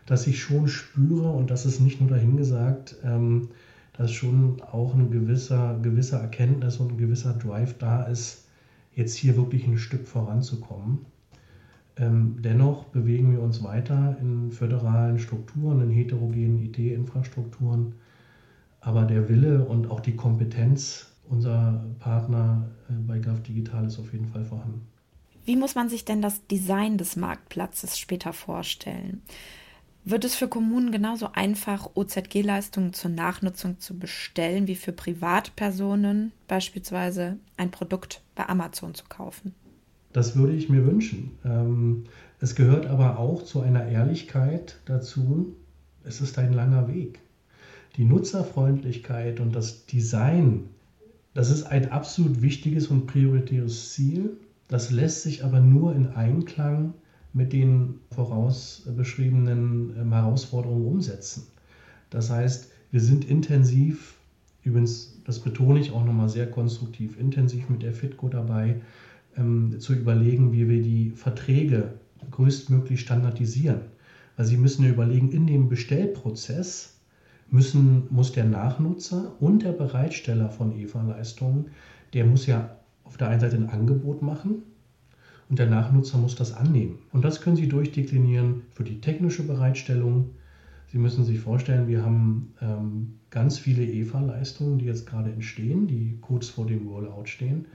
dass 0.10 0.26
ich 0.26 0.41
schon 0.41 0.67
spüre, 0.67 1.30
und 1.30 1.52
das 1.52 1.67
ist 1.67 1.80
nicht 1.80 2.02
nur 2.02 2.10
dahingesagt, 2.10 2.95
ähm, 3.04 3.50
dass 3.93 4.12
schon 4.12 4.60
auch 4.62 4.95
ein 4.95 5.12
gewisser, 5.12 5.78
gewisser 5.84 6.19
Erkenntnis 6.19 6.78
und 6.78 6.93
ein 6.93 6.98
gewisser 6.98 7.34
Drive 7.34 7.78
da 7.78 8.04
ist, 8.04 8.48
jetzt 8.95 9.15
hier 9.15 9.38
wirklich 9.38 9.67
ein 9.67 9.78
Stück 9.78 10.08
voranzukommen. 10.08 11.06
Ähm, 11.95 12.38
dennoch 12.39 12.86
bewegen 12.86 13.34
wir 13.34 13.41
uns 13.41 13.63
weiter 13.63 14.17
in 14.19 14.52
föderalen 14.52 15.19
Strukturen, 15.19 15.82
in 15.82 15.91
heterogenen 15.91 16.60
IT-Infrastrukturen. 16.65 17.93
Aber 18.82 19.04
der 19.04 19.30
Wille 19.30 19.63
und 19.65 19.91
auch 19.91 20.00
die 20.00 20.15
Kompetenz 20.15 21.12
unser 21.30 21.86
Partner 22.00 22.67
äh, 22.89 22.93
bei 22.93 23.19
GAF 23.19 23.43
Digital 23.43 23.86
ist 23.86 24.00
auf 24.00 24.12
jeden 24.12 24.26
Fall 24.26 24.43
vorhanden. 24.43 24.88
Wie 25.45 25.56
muss 25.56 25.76
man 25.76 25.88
sich 25.88 26.04
denn 26.04 26.24
das 26.24 26.48
Design 26.48 26.98
des 26.98 27.15
Marktplatzes 27.15 28.00
später 28.00 28.34
vorstellen? 28.34 29.22
Wird 30.06 30.26
es 30.26 30.36
für 30.36 30.48
Kommunen 30.48 30.92
genauso 30.92 31.30
einfach, 31.34 31.90
OZG-Leistungen 31.96 32.94
zur 32.94 33.12
Nachnutzung 33.12 33.80
zu 33.80 33.98
bestellen, 33.98 34.68
wie 34.68 34.76
für 34.76 34.92
Privatpersonen 34.92 36.32
beispielsweise 36.48 37.38
ein 37.58 37.70
Produkt 37.70 38.22
bei 38.36 38.48
Amazon 38.48 38.96
zu 38.96 39.04
kaufen? 39.08 39.54
Das 40.14 40.36
würde 40.36 40.54
ich 40.54 40.70
mir 40.70 40.86
wünschen. 40.86 41.38
Ähm, 41.46 42.06
es 42.40 42.56
gehört 42.56 42.88
aber 42.88 43.20
auch 43.20 43.44
zu 43.44 43.62
einer 43.62 43.88
Ehrlichkeit 43.88 44.80
dazu, 44.86 45.56
es 46.04 46.22
ist 46.22 46.40
ein 46.40 46.54
langer 46.54 46.88
Weg. 46.88 47.20
Die 47.98 48.06
Nutzerfreundlichkeit 48.06 49.40
und 49.40 49.54
das 49.54 49.86
Design 49.86 50.70
das 51.34 51.50
ist 51.52 51.64
ein 51.64 51.92
absolut 51.92 52.42
wichtiges 52.42 52.88
und 52.88 53.08
prioritäres 53.08 53.94
Ziel. 53.94 54.38
Das 54.68 54.92
lässt 54.92 55.24
sich 55.24 55.44
aber 55.44 55.60
nur 55.60 55.96
in 55.96 56.08
Einklang 56.08 56.94
den 57.34 58.00
voraus 58.12 58.88
beschriebenen 58.96 59.96
ähm, 60.00 60.13
Herausforderungen 60.13 60.86
umsetzen. 60.86 61.48
Das 62.10 62.30
heißt, 62.30 62.72
wir 62.92 63.02
sind 63.02 63.26
intensiv, 63.26 64.15
übrigens, 64.63 65.22
das 65.26 65.39
betone 65.39 65.80
ich 65.80 65.92
auch 65.92 66.04
nochmal 66.04 66.30
sehr 66.30 66.50
konstruktiv, 66.50 67.20
intensiv 67.20 67.70
mit 67.70 67.84
der 67.84 67.94
FITCO 67.94 68.30
dabei, 68.30 68.82
ähm, 69.38 69.80
zu 69.80 69.94
überlegen, 69.94 70.52
wie 70.52 70.68
wir 70.68 70.82
die 70.82 71.12
Verträge 71.12 71.94
größtmöglich 72.32 73.00
standardisieren. 73.00 73.82
Weil 74.36 74.46
Sie 74.46 74.58
müssen 74.58 74.84
ja 74.84 74.89
überlegen, 74.89 75.32
in 75.32 75.46
dem 75.46 75.70
Bestellprozess 75.70 76.96
müssen, 77.52 78.08
muss 78.10 78.32
der 78.32 78.46
Nachnutzer 78.46 79.34
und 79.39 79.63
der 79.63 79.72
Bereitsteller 79.72 80.50
von 80.50 80.76
EVA-Leistungen, 80.76 81.68
der 82.13 82.26
muss 82.26 82.48
ja 82.48 82.76
auf 83.04 83.18
der 83.18 83.30
einen 83.30 83.39
Seite 83.39 83.58
ein 83.58 83.70
Angebot 83.70 84.22
machen 84.22 84.63
und 85.50 85.58
der 85.58 85.68
Nachnutzer 85.68 86.18
muss 86.18 86.36
das 86.36 86.54
annehmen. 86.54 87.00
Und 87.12 87.26
das 87.26 87.42
können 87.42 87.56
Sie 87.56 87.68
durchdeklinieren 87.68 88.62
für 88.72 88.84
die 88.84 89.02
technische 89.02 89.44
Bereitstellung. 89.44 90.30
Sie 90.92 91.00
müssen 91.00 91.26
sich 91.26 91.40
vorstellen, 91.40 91.88
wir 91.88 92.04
haben 92.04 92.54
ähm, 92.62 93.20
ganz 93.32 93.58
viele 93.58 93.84
EVA-Leistungen, 93.84 94.78
die 94.78 94.86
jetzt 94.86 95.08
gerade 95.08 95.32
entstehen, 95.32 95.88
die 95.88 96.18
kurz 96.22 96.50
vor 96.50 96.68
dem 96.68 96.88
Rollout 96.88 97.26
stehen. 97.26 97.66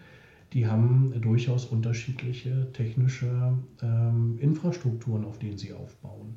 Die 0.53 0.69
haben 0.69 1.13
durchaus 1.21 1.65
unterschiedliche 1.65 2.73
technische 2.73 3.55
ähm, 3.83 4.39
Infrastrukturen, 4.41 5.25
auf 5.25 5.39
denen 5.41 5.59
sie 5.59 5.73
aufbauen. 5.73 6.37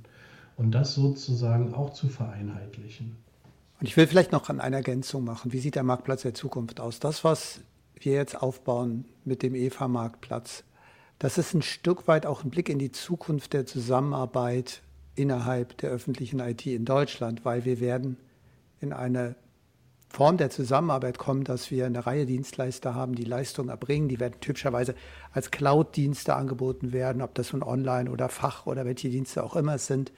Und 0.56 0.72
das 0.72 0.96
sozusagen 0.96 1.76
auch 1.76 1.94
zu 1.94 2.10
vereinheitlichen. 2.10 3.16
Und 3.80 3.88
ich 3.88 3.96
will 3.96 4.08
vielleicht 4.08 4.32
noch 4.32 4.50
eine 4.50 4.76
Ergänzung 4.76 5.24
machen. 5.24 5.54
Wie 5.54 5.60
sieht 5.60 5.76
der 5.76 5.84
Marktplatz 5.84 6.24
der 6.24 6.34
Zukunft 6.34 6.80
aus? 6.80 7.00
Das, 7.00 7.24
was 7.24 7.62
wir 8.00 8.14
jetzt 8.14 8.42
aufbauen 8.42 9.06
mit 9.24 9.44
dem 9.44 9.54
EFA-Marktplatz, 9.54 10.64
das 11.20 11.38
ist 11.38 11.54
ein 11.54 11.62
Stück 11.62 12.08
weit 12.08 12.26
auch 12.26 12.44
ein 12.44 12.50
Blick 12.50 12.70
in 12.70 12.80
die 12.80 12.92
Zukunft 12.92 13.54
der 13.54 13.66
Zusammenarbeit 13.66 14.82
innerhalb 15.16 15.78
der 15.78 15.90
öffentlichen 15.90 16.40
IT 16.40 16.66
in 16.66 16.86
Deutschland, 16.86 17.44
weil 17.44 17.66
wir 17.66 17.80
werden 17.80 18.18
in 18.80 18.94
eine 18.94 19.36
Form 20.10 20.38
der 20.38 20.50
Zusammenarbeit 20.50 21.18
kommen, 21.18 21.44
dass 21.44 21.70
wir 21.70 21.86
eine 21.86 22.06
Reihe 22.06 22.26
Dienstleister 22.26 22.96
haben, 22.96 23.16
die 23.16 23.26
Leistungen 23.26 23.70
erbringen. 23.70 24.08
Die 24.08 24.20
werden 24.20 24.40
typischerweise 24.40 24.96
als 25.34 25.52
Cloud-Dienste 25.52 26.36
angeboten 26.36 26.94
werden, 26.94 27.22
ob 27.22 27.36
das 27.36 27.52
nun 27.52 27.64
Online 27.64 28.10
oder 28.10 28.30
Fach 28.30 28.66
oder 28.66 28.86
welche 28.86 29.10
Dienste 29.10 29.44
auch 29.44 29.56
immer 29.56 29.76
es 29.76 29.88
sind 29.88 30.14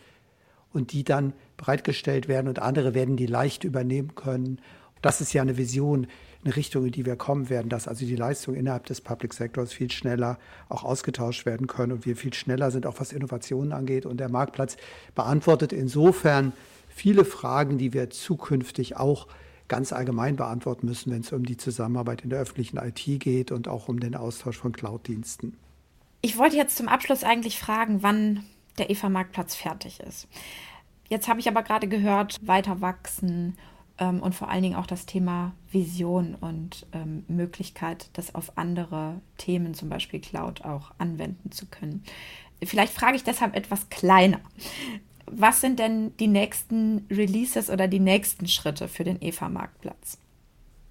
und 0.71 0.93
die 0.93 1.03
dann 1.03 1.33
bereitgestellt 1.57 2.27
werden 2.27 2.47
und 2.47 2.59
andere 2.59 2.93
werden 2.93 3.17
die 3.17 3.25
leicht 3.25 3.63
übernehmen 3.63 4.15
können. 4.15 4.61
Das 5.01 5.21
ist 5.21 5.33
ja 5.33 5.41
eine 5.41 5.57
Vision. 5.57 6.07
Eine 6.43 6.55
Richtung, 6.55 6.85
in 6.85 6.91
die 6.91 7.05
wir 7.05 7.15
kommen 7.15 7.49
werden, 7.49 7.69
dass 7.69 7.87
also 7.87 8.05
die 8.05 8.15
Leistungen 8.15 8.57
innerhalb 8.57 8.85
des 8.85 9.01
Public 9.01 9.33
Sectors 9.33 9.73
viel 9.73 9.91
schneller 9.91 10.37
auch 10.69 10.83
ausgetauscht 10.83 11.45
werden 11.45 11.67
können 11.67 11.91
und 11.91 12.05
wir 12.05 12.15
viel 12.15 12.33
schneller 12.33 12.71
sind, 12.71 12.85
auch 12.85 12.99
was 12.99 13.11
Innovationen 13.11 13.73
angeht. 13.73 14.05
Und 14.05 14.19
der 14.19 14.29
Marktplatz 14.29 14.77
beantwortet 15.15 15.73
insofern 15.73 16.53
viele 16.87 17.25
Fragen, 17.25 17.77
die 17.77 17.93
wir 17.93 18.09
zukünftig 18.09 18.95
auch 18.95 19.27
ganz 19.67 19.93
allgemein 19.93 20.35
beantworten 20.35 20.87
müssen, 20.87 21.11
wenn 21.11 21.21
es 21.21 21.31
um 21.31 21.45
die 21.45 21.57
Zusammenarbeit 21.57 22.21
in 22.21 22.29
der 22.29 22.39
öffentlichen 22.39 22.77
IT 22.77 23.03
geht 23.19 23.51
und 23.51 23.67
auch 23.67 23.87
um 23.87 23.99
den 23.99 24.15
Austausch 24.15 24.57
von 24.57 24.71
Cloud-Diensten. 24.71 25.57
Ich 26.21 26.37
wollte 26.37 26.55
jetzt 26.55 26.75
zum 26.75 26.87
Abschluss 26.87 27.23
eigentlich 27.23 27.59
fragen, 27.59 28.01
wann 28.01 28.43
der 28.77 28.89
EVA-Marktplatz 28.89 29.55
fertig 29.55 29.99
ist. 29.99 30.27
Jetzt 31.07 31.27
habe 31.27 31.39
ich 31.39 31.47
aber 31.47 31.63
gerade 31.63 31.87
gehört, 31.87 32.37
weiter 32.41 32.81
wachsen 32.81 33.57
ähm, 33.99 34.21
und 34.21 34.33
vor 34.33 34.49
allen 34.49 34.63
Dingen 34.63 34.75
auch 34.75 34.87
das 34.87 35.05
Thema 35.05 35.53
Vision 35.71 36.35
und 36.35 36.87
ähm, 36.93 37.23
Möglichkeit, 37.27 38.09
das 38.13 38.33
auf 38.33 38.57
andere 38.57 39.21
Themen, 39.37 39.73
zum 39.73 39.89
Beispiel 39.89 40.19
Cloud, 40.19 40.63
auch 40.63 40.91
anwenden 40.97 41.51
zu 41.51 41.65
können. 41.65 42.03
Vielleicht 42.63 42.93
frage 42.93 43.15
ich 43.15 43.23
deshalb 43.23 43.55
etwas 43.55 43.89
kleiner. 43.89 44.39
Was 45.25 45.61
sind 45.61 45.79
denn 45.79 46.15
die 46.17 46.27
nächsten 46.27 47.05
Releases 47.09 47.69
oder 47.69 47.87
die 47.87 47.99
nächsten 47.99 48.47
Schritte 48.47 48.87
für 48.87 49.03
den 49.03 49.21
EVA-Marktplatz? 49.21 50.17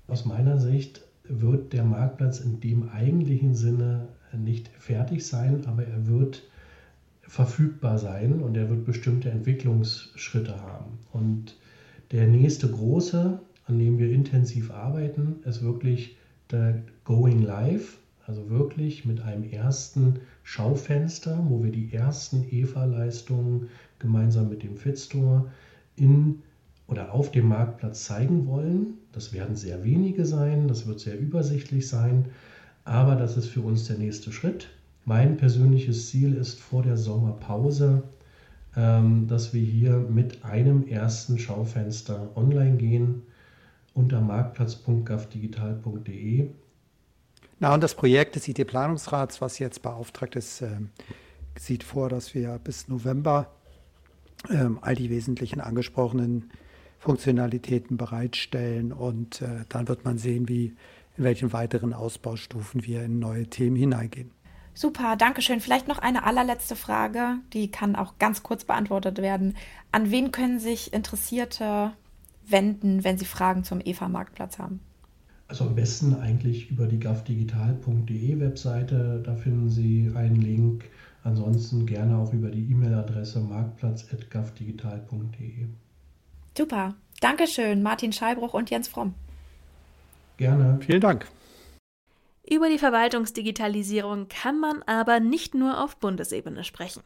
Aus 0.07 0.25
meiner 0.25 0.59
Sicht 0.59 1.03
wird 1.25 1.73
der 1.73 1.85
Marktplatz 1.85 2.41
in 2.41 2.61
dem 2.61 2.89
eigentlichen 2.89 3.55
Sinne 3.55 4.09
nicht 4.33 4.69
fertig 4.79 5.27
sein, 5.27 5.67
aber 5.67 5.85
er 5.85 6.07
wird 6.07 6.43
verfügbar 7.23 7.99
sein 7.99 8.41
und 8.41 8.57
er 8.57 8.71
wird 8.71 8.87
bestimmte 8.87 9.31
Entwicklungsschritte 9.31 10.63
haben. 10.63 10.99
Und 11.13 11.57
der 12.11 12.27
nächste 12.27 12.71
große, 12.71 13.39
an 13.67 13.79
dem 13.79 13.99
wir 13.99 14.11
intensiv 14.11 14.71
arbeiten, 14.71 15.37
ist 15.45 15.63
wirklich 15.63 16.17
der 16.51 16.83
Going 17.05 17.43
Live, 17.43 17.99
also 18.27 18.49
wirklich 18.49 19.05
mit 19.05 19.21
einem 19.21 19.45
ersten 19.45 20.21
Schaufenster, 20.43 21.45
wo 21.49 21.63
wir 21.63 21.71
die 21.71 21.93
ersten 21.93 22.47
EVA-Leistungen 22.51 23.69
gemeinsam 23.99 24.49
mit 24.49 24.63
dem 24.63 24.77
Fitstore 24.77 25.51
in 25.97 26.43
oder 26.87 27.13
auf 27.13 27.31
dem 27.31 27.49
Marktplatz 27.49 28.05
zeigen 28.05 28.47
wollen. 28.47 28.95
Das 29.13 29.33
werden 29.33 29.57
sehr 29.57 29.85
wenige 29.85 30.25
sein, 30.25 30.69
das 30.69 30.87
wird 30.87 31.01
sehr 31.01 31.19
übersichtlich 31.19 31.89
sein, 31.89 32.27
aber 32.85 33.15
das 33.15 33.37
ist 33.37 33.49
für 33.49 33.61
uns 33.61 33.87
der 33.87 33.99
nächste 33.99 34.33
Schritt. 34.33 34.69
Mein 35.05 35.37
persönliches 35.37 36.09
Ziel 36.09 36.35
ist 36.35 36.61
vor 36.61 36.83
der 36.83 36.97
Sommerpause, 36.97 38.03
dass 38.79 39.53
wir 39.53 39.63
hier 39.63 39.99
mit 39.99 40.45
einem 40.45 40.87
ersten 40.87 41.39
Schaufenster 41.39 42.31
online 42.37 42.77
gehen 42.77 43.23
unter 43.99 44.21
marktplatz.gavdigital.de. 44.21 46.51
Na, 47.59 47.75
und 47.75 47.83
das 47.83 47.97
Projekt 47.97 48.37
des 48.37 48.47
IT-Planungsrats, 48.47 49.41
was 49.41 49.59
jetzt 49.59 49.83
beauftragt 49.83 50.37
ist, 50.37 50.63
äh, 50.63 50.77
sieht 51.59 51.83
vor, 51.83 52.09
dass 52.09 52.33
wir 52.35 52.61
bis 52.63 52.87
November 52.87 53.51
äh, 54.49 54.69
all 54.81 54.95
die 54.95 55.11
wesentlichen 55.11 55.61
angesprochenen 55.61 56.51
Funktionalitäten 57.01 57.97
bereitstellen 57.97 58.93
und 58.93 59.43
äh, 59.43 59.65
dann 59.69 59.89
wird 59.89 60.05
man 60.05 60.19
sehen, 60.19 60.49
wie 60.49 60.77
in 61.17 61.25
welchen 61.25 61.53
weiteren 61.53 61.93
Ausbaustufen 61.93 62.87
wir 62.87 63.03
in 63.03 63.19
neue 63.19 63.49
Themen 63.49 63.75
hineingehen. 63.75 64.31
Super, 64.79 65.17
danke 65.17 65.43
schön. 65.43 65.61
Vielleicht 65.61 65.89
noch 65.89 65.99
eine 65.99 66.23
allerletzte 66.23 66.77
Frage, 66.77 67.39
die 67.53 67.69
kann 67.69 67.97
auch 67.97 68.17
ganz 68.21 68.45
kurz 68.45 68.63
beantwortet 68.63 69.19
werden. 69.19 69.57
An 69.91 70.13
wen 70.13 70.31
können 70.31 70.61
sich 70.61 70.93
Interessierte 70.93 71.91
wenden, 72.47 73.03
wenn 73.03 73.19
sie 73.19 73.25
Fragen 73.25 73.65
zum 73.65 73.81
EVA-Marktplatz 73.85 74.61
haben? 74.61 74.79
Also 75.49 75.65
am 75.65 75.75
besten 75.75 76.15
eigentlich 76.15 76.71
über 76.71 76.87
die 76.87 77.01
gavdigital.de 77.01 78.39
Webseite. 78.39 79.21
Da 79.27 79.35
finden 79.35 79.69
Sie 79.69 80.13
einen 80.15 80.41
Link. 80.41 80.85
Ansonsten 81.25 81.85
gerne 81.85 82.17
auch 82.17 82.33
über 82.33 82.49
die 82.49 82.71
E-Mail-Adresse 82.71 83.41
marktplatz.gavdigital.de. 83.41 85.67
Super. 86.57 86.95
Dankeschön, 87.21 87.83
Martin 87.83 88.13
Schallbruch 88.13 88.55
und 88.55 88.71
Jens 88.71 88.87
Fromm. 88.87 89.15
Gerne. 90.37 90.79
Vielen 90.83 91.01
Dank. 91.01 91.27
Über 92.51 92.71
die 92.71 92.79
Verwaltungsdigitalisierung 92.79 94.29
kann 94.29 94.59
man 94.59 94.83
aber 94.85 95.21
nicht 95.21 95.55
nur 95.55 95.85
auf 95.85 95.99
Bundesebene 95.99 96.65
sprechen. 96.65 97.03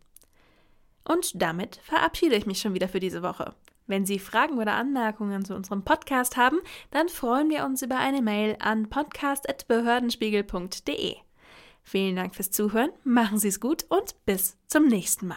Und 1.04 1.40
damit 1.40 1.76
verabschiede 1.84 2.34
ich 2.34 2.46
mich 2.46 2.58
schon 2.58 2.74
wieder 2.74 2.88
für 2.88 3.00
diese 3.00 3.22
Woche. 3.22 3.54
Wenn 3.86 4.04
Sie 4.06 4.18
Fragen 4.18 4.58
oder 4.58 4.72
Anmerkungen 4.74 5.44
zu 5.44 5.54
unserem 5.54 5.84
Podcast 5.84 6.36
haben, 6.36 6.58
dann 6.90 7.08
freuen 7.08 7.48
wir 7.50 7.64
uns 7.64 7.82
über 7.82 7.98
eine 7.98 8.22
Mail 8.22 8.56
an 8.60 8.88
podcast.behördenspiegel.de. 8.88 11.16
Vielen 11.82 12.16
Dank 12.16 12.34
fürs 12.34 12.50
Zuhören, 12.50 12.90
machen 13.04 13.38
Sie 13.38 13.48
es 13.48 13.60
gut 13.60 13.84
und 13.88 14.14
bis 14.24 14.56
zum 14.68 14.86
nächsten 14.86 15.26
Mal. 15.26 15.36